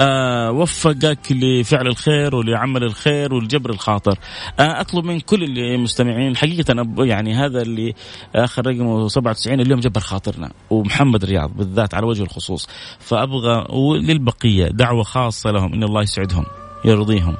آه 0.00 0.50
وفقك 0.50 1.18
لفعل 1.30 1.86
الخير 1.86 2.34
ولعمل 2.34 2.84
الخير 2.84 3.34
ولجبر 3.34 3.70
الخاطر. 3.70 4.18
آه 4.60 4.80
أطلب 4.80 5.04
من 5.04 5.20
كل 5.20 5.42
المستمعين 5.58 6.36
حقيقة 6.36 6.86
يعني 6.98 7.34
هذا 7.34 7.62
اللي 7.62 7.94
آخر 8.34 8.66
رقمه 8.66 9.08
97 9.08 9.60
اليوم 9.60 9.80
جبر 9.80 10.00
خاطرنا. 10.00 10.50
ومحمد 10.70 11.24
رياض 11.24 11.50
بالذات 11.56 11.94
على 11.94 12.06
وجه 12.06 12.22
الخصوص. 12.22 12.68
فأبغى 12.98 13.66
وللبقيه 13.70 14.66
دعوة 14.66 15.02
خاصة 15.02 15.50
لهم 15.50 15.72
إن 15.72 15.82
الله 15.82 16.02
يسعدهم 16.02 16.44
يرضيهم 16.84 17.36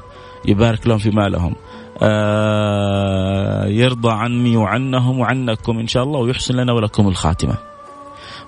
يبارك 0.49 0.87
لهم 0.87 0.99
في 0.99 1.11
مالهم. 1.11 1.55
آه 2.03 3.67
يرضى 3.67 4.11
عني 4.13 4.57
وعنهم 4.57 5.19
وعنكم 5.19 5.79
إن 5.79 5.87
شاء 5.87 6.03
الله 6.03 6.21
ويحسن 6.21 6.55
لنا 6.55 6.73
ولكم 6.73 7.09
الخاتمة. 7.09 7.76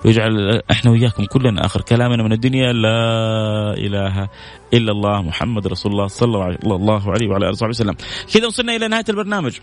ويجعل 0.05 0.61
إحنا 0.71 0.91
وياكم 0.91 1.25
كلنا 1.25 1.65
آخر 1.65 1.81
كلامنا 1.81 2.23
من 2.23 2.31
الدنيا 2.31 2.73
لا 2.73 3.73
إله 3.73 4.29
إلا 4.73 4.91
الله 4.91 5.21
محمد 5.21 5.67
رسول 5.67 5.91
الله 5.91 6.07
صلى 6.07 6.57
الله 6.63 7.11
عليه 7.11 7.29
وعلى 7.29 7.45
آله 7.45 7.49
وصحبه 7.49 7.69
وسلم. 7.69 7.95
كذا 8.33 8.47
وصلنا 8.47 8.75
إلى 8.75 8.87
نهاية 8.87 9.05
البرنامج. 9.09 9.59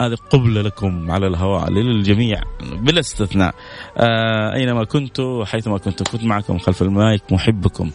هذه 0.00 0.14
قبلة 0.30 0.62
لكم 0.62 1.10
على 1.10 1.26
الهواء 1.26 1.70
للجميع 1.70 2.42
بلا 2.72 3.00
استثناء. 3.00 3.54
آه 3.96 4.54
أينما 4.54 4.84
كنتوا 4.84 5.44
حيثما 5.44 5.78
كنتوا 5.78 6.06
كنت 6.12 6.24
معكم 6.24 6.58
خلف 6.58 6.82
المايك 6.82 7.32
محبكم. 7.32 7.90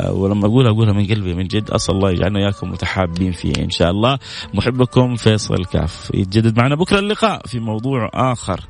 آه 0.00 0.12
ولما 0.12 0.46
أقولها 0.46 0.70
أقولها 0.70 0.92
من 0.92 1.06
قلبي 1.06 1.34
من 1.34 1.46
جد 1.46 1.70
أسأل 1.70 1.94
الله 1.94 2.10
يجعلنا 2.10 2.38
إياكم 2.38 2.70
متحابين 2.70 3.32
فيه 3.32 3.52
إن 3.58 3.70
شاء 3.70 3.90
الله. 3.90 4.18
محبكم 4.54 5.16
فيصل 5.16 5.64
كاف 5.64 6.10
يتجدد 6.14 6.58
معنا 6.58 6.74
بكرة 6.74 6.98
اللقاء 6.98 7.46
في 7.46 7.60
موضوع 7.60 8.10
آخر. 8.14 8.60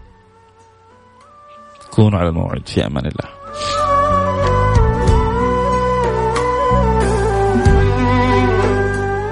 كونوا 1.93 2.19
على 2.19 2.29
الموعد. 2.29 2.69
في 2.69 2.87
أمان 2.87 3.07
الله. 3.07 3.92